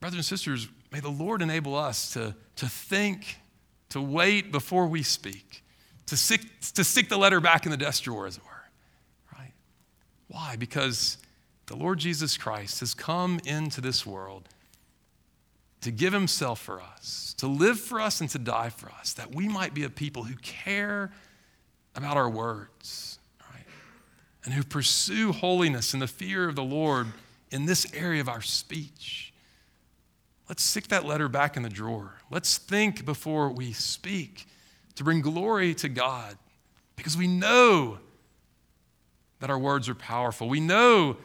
Brothers 0.00 0.18
and 0.18 0.24
sisters, 0.24 0.68
may 0.90 1.00
the 1.00 1.10
Lord 1.10 1.42
enable 1.42 1.74
us 1.76 2.12
to, 2.14 2.34
to 2.56 2.66
think, 2.66 3.38
to 3.90 4.00
wait 4.00 4.52
before 4.52 4.86
we 4.86 5.02
speak 5.02 5.64
to 6.06 6.16
stick, 6.16 6.42
to 6.74 6.84
stick 6.84 7.08
the 7.08 7.16
letter 7.16 7.40
back 7.40 7.64
in 7.64 7.70
the 7.70 7.76
desk 7.76 8.04
drawer, 8.04 8.26
as 8.26 8.36
it 8.36 8.42
were. 8.44 9.38
Right? 9.38 9.52
Why? 10.28 10.56
Because 10.56 11.18
the 11.66 11.76
Lord 11.76 11.98
Jesus 11.98 12.36
Christ 12.36 12.80
has 12.80 12.94
come 12.94 13.40
into 13.44 13.80
this 13.80 14.04
world 14.04 14.48
to 15.80 15.90
give 15.90 16.12
himself 16.12 16.60
for 16.60 16.80
us, 16.80 17.34
to 17.38 17.46
live 17.46 17.78
for 17.78 18.00
us 18.00 18.20
and 18.20 18.30
to 18.30 18.38
die 18.38 18.70
for 18.70 18.90
us, 18.90 19.12
that 19.14 19.34
we 19.34 19.48
might 19.48 19.74
be 19.74 19.84
a 19.84 19.90
people 19.90 20.24
who 20.24 20.34
care 20.36 21.12
about 21.94 22.16
our 22.16 22.28
words? 22.28 23.13
And 24.44 24.52
who 24.52 24.62
pursue 24.62 25.32
holiness 25.32 25.94
and 25.94 26.02
the 26.02 26.06
fear 26.06 26.48
of 26.48 26.54
the 26.54 26.62
Lord 26.62 27.08
in 27.50 27.66
this 27.66 27.86
area 27.94 28.20
of 28.20 28.28
our 28.28 28.42
speech. 28.42 29.32
Let's 30.48 30.62
stick 30.62 30.88
that 30.88 31.06
letter 31.06 31.28
back 31.28 31.56
in 31.56 31.62
the 31.62 31.70
drawer. 31.70 32.16
Let's 32.30 32.58
think 32.58 33.04
before 33.04 33.48
we 33.48 33.72
speak 33.72 34.46
to 34.96 35.04
bring 35.04 35.22
glory 35.22 35.74
to 35.76 35.88
God 35.88 36.36
because 36.96 37.16
we 37.16 37.26
know 37.26 37.98
that 39.40 39.50
our 39.50 39.58
words 39.58 39.88
are 39.88 39.94
powerful. 39.94 40.48
We 40.48 40.60
know 40.60 41.16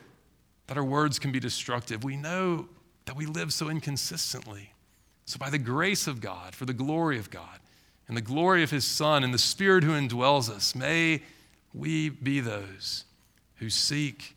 that 0.67 0.77
our 0.77 0.83
words 0.83 1.19
can 1.19 1.31
be 1.31 1.39
destructive. 1.39 2.03
We 2.03 2.15
know 2.15 2.67
that 3.05 3.15
we 3.15 3.25
live 3.25 3.51
so 3.51 3.69
inconsistently. 3.69 4.73
So, 5.25 5.37
by 5.37 5.49
the 5.49 5.57
grace 5.57 6.07
of 6.07 6.21
God, 6.21 6.55
for 6.55 6.65
the 6.65 6.73
glory 6.73 7.19
of 7.19 7.29
God, 7.29 7.59
and 8.07 8.17
the 8.17 8.21
glory 8.21 8.63
of 8.63 8.71
His 8.71 8.85
Son, 8.85 9.23
and 9.23 9.33
the 9.33 9.37
Spirit 9.37 9.83
who 9.83 9.91
indwells 9.91 10.49
us, 10.49 10.73
may 10.73 11.21
we 11.73 12.09
be 12.09 12.39
those 12.39 13.05
who 13.59 13.69
seek 13.69 14.35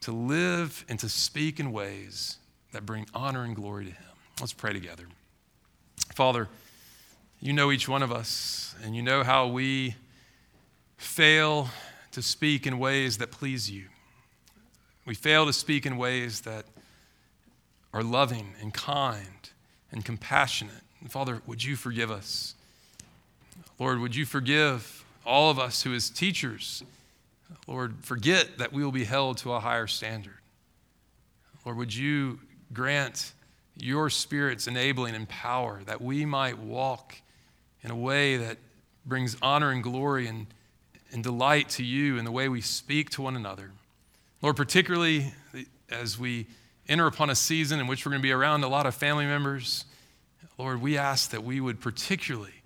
to 0.00 0.12
live 0.12 0.84
and 0.88 0.98
to 1.00 1.08
speak 1.08 1.60
in 1.60 1.72
ways 1.72 2.38
that 2.72 2.86
bring 2.86 3.06
honor 3.14 3.44
and 3.44 3.56
glory 3.56 3.86
to 3.86 3.90
Him. 3.90 4.04
Let's 4.40 4.52
pray 4.52 4.72
together. 4.72 5.04
Father, 6.14 6.48
you 7.40 7.52
know 7.52 7.70
each 7.70 7.88
one 7.88 8.02
of 8.02 8.12
us, 8.12 8.74
and 8.82 8.96
you 8.96 9.02
know 9.02 9.22
how 9.22 9.46
we 9.46 9.94
fail 10.96 11.68
to 12.12 12.22
speak 12.22 12.66
in 12.66 12.78
ways 12.78 13.18
that 13.18 13.30
please 13.30 13.70
you. 13.70 13.84
We 15.04 15.14
fail 15.14 15.46
to 15.46 15.52
speak 15.52 15.86
in 15.86 15.96
ways 15.96 16.42
that 16.42 16.64
are 17.92 18.02
loving 18.02 18.54
and 18.60 18.72
kind 18.72 19.50
and 19.92 20.04
compassionate. 20.04 20.82
And 21.00 21.10
Father, 21.10 21.42
would 21.46 21.62
you 21.62 21.76
forgive 21.76 22.10
us? 22.10 22.54
Lord, 23.78 24.00
would 24.00 24.16
you 24.16 24.24
forgive 24.24 25.04
all 25.24 25.50
of 25.50 25.58
us 25.58 25.82
who, 25.82 25.94
as 25.94 26.08
teachers, 26.08 26.82
Lord, 27.66 28.04
forget 28.04 28.58
that 28.58 28.72
we 28.72 28.84
will 28.84 28.92
be 28.92 29.04
held 29.04 29.38
to 29.38 29.52
a 29.52 29.60
higher 29.60 29.86
standard? 29.86 30.38
Lord, 31.64 31.78
would 31.78 31.94
you 31.94 32.40
grant 32.72 33.32
your 33.78 34.08
Spirit's 34.10 34.66
enabling 34.66 35.14
and 35.14 35.28
power 35.28 35.82
that 35.86 36.00
we 36.00 36.24
might 36.24 36.58
walk 36.58 37.16
in 37.82 37.90
a 37.90 37.96
way 37.96 38.36
that 38.36 38.58
brings 39.04 39.36
honor 39.40 39.70
and 39.70 39.82
glory 39.82 40.26
and, 40.26 40.46
and 41.12 41.22
delight 41.22 41.68
to 41.70 41.84
you 41.84 42.18
in 42.18 42.24
the 42.24 42.32
way 42.32 42.48
we 42.48 42.60
speak 42.60 43.10
to 43.10 43.22
one 43.22 43.36
another. 43.36 43.70
Lord, 44.42 44.56
particularly 44.56 45.32
as 45.88 46.18
we 46.18 46.46
enter 46.88 47.06
upon 47.06 47.30
a 47.30 47.34
season 47.34 47.80
in 47.80 47.86
which 47.86 48.04
we're 48.04 48.10
going 48.10 48.22
to 48.22 48.26
be 48.26 48.32
around 48.32 48.64
a 48.64 48.68
lot 48.68 48.86
of 48.86 48.94
family 48.94 49.26
members, 49.26 49.84
Lord, 50.58 50.80
we 50.80 50.98
ask 50.98 51.30
that 51.30 51.44
we 51.44 51.60
would 51.60 51.80
particularly 51.80 52.62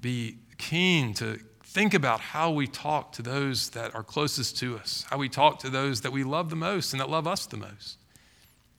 be 0.00 0.38
keen 0.56 1.14
to 1.14 1.38
think 1.74 1.92
about 1.92 2.20
how 2.20 2.52
we 2.52 2.68
talk 2.68 3.10
to 3.10 3.20
those 3.20 3.70
that 3.70 3.96
are 3.96 4.04
closest 4.04 4.56
to 4.58 4.78
us, 4.78 5.04
how 5.10 5.18
we 5.18 5.28
talk 5.28 5.58
to 5.58 5.68
those 5.68 6.02
that 6.02 6.12
we 6.12 6.22
love 6.22 6.48
the 6.48 6.56
most 6.56 6.92
and 6.92 7.00
that 7.00 7.10
love 7.10 7.26
us 7.26 7.46
the 7.46 7.56
most. 7.56 7.98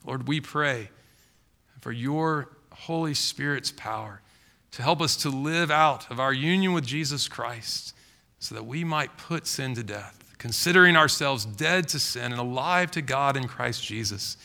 Lord, 0.06 0.26
we 0.26 0.40
pray 0.40 0.88
for 1.82 1.92
your 1.92 2.48
Holy 2.72 3.12
Spirit's 3.12 3.70
power 3.70 4.22
to 4.72 4.82
help 4.82 5.02
us 5.02 5.14
to 5.18 5.28
live 5.28 5.70
out 5.70 6.10
of 6.10 6.18
our 6.18 6.32
union 6.32 6.72
with 6.72 6.86
Jesus 6.86 7.28
Christ 7.28 7.94
so 8.38 8.54
that 8.54 8.64
we 8.64 8.82
might 8.82 9.18
put 9.18 9.46
sin 9.46 9.74
to 9.74 9.82
death, 9.82 10.34
considering 10.38 10.96
ourselves 10.96 11.44
dead 11.44 11.88
to 11.88 11.98
sin 11.98 12.32
and 12.32 12.40
alive 12.40 12.90
to 12.92 13.02
God 13.02 13.36
in 13.36 13.46
Christ 13.46 13.84
Jesus. 13.84 14.38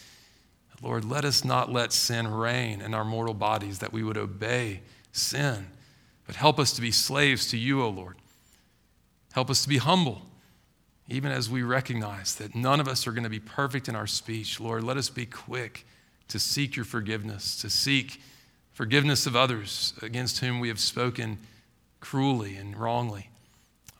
Lord, 0.82 1.06
let 1.06 1.24
us 1.24 1.45
not 1.45 1.72
let 1.72 1.93
sin 1.93 2.28
reign 2.28 2.82
in 2.82 2.93
our 2.93 3.06
mortal 3.06 3.34
bodies, 3.34 3.80
that 3.80 3.93
we 3.93 4.04
would 4.04 4.18
obey 4.18 4.82
sin, 5.14 5.68
but 6.26 6.36
help 6.36 6.60
us 6.60 6.74
to 6.74 6.82
be 6.82 6.91
slaves 6.91 7.47
to 7.52 7.58
you, 7.58 7.82
O 7.82 7.88
Lord. 7.88 8.18
Help 9.32 9.50
us 9.50 9.64
to 9.64 9.70
be 9.70 9.78
humble, 9.78 10.24
even 11.08 11.32
as 11.32 11.50
we 11.50 11.64
recognize 11.64 12.36
that 12.36 12.56
none 12.56 12.80
of 12.80 12.88
us 12.88 13.08
are 13.08 13.12
going 13.12 13.24
to 13.24 13.30
be 13.30 13.40
perfect 13.40 13.88
in 13.88 13.96
our 13.96 14.08
speech. 14.08 14.60
Lord, 14.60 14.84
let 14.84 14.98
us 14.98 15.10
be 15.10 15.26
quick 15.26 15.86
to 16.28 16.40
seek 16.40 16.76
your 16.76 16.86
forgiveness, 16.86 17.60
to 17.62 17.70
seek 17.70 18.22
forgiveness 18.74 19.26
of 19.26 19.36
others 19.36 19.94
against 20.02 20.40
whom 20.40 20.60
we 20.60 20.68
have 20.68 20.80
spoken 20.80 21.38
cruelly 22.00 22.56
and 22.56 22.76
wrongly. 22.76 23.30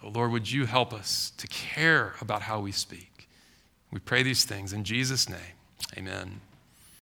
Oh, 0.04 0.10
Lord, 0.10 0.32
would 0.32 0.52
you 0.52 0.66
help 0.66 0.94
us 0.94 1.32
to 1.38 1.48
care 1.48 2.16
about 2.22 2.42
how 2.42 2.60
we 2.60 2.72
speak? 2.72 3.28
We 3.92 4.00
pray 4.00 4.24
these 4.24 4.46
things 4.46 4.74
in 4.74 4.84
Jesus' 4.84 5.30
name. 5.30 5.40
Amen. 5.98 6.42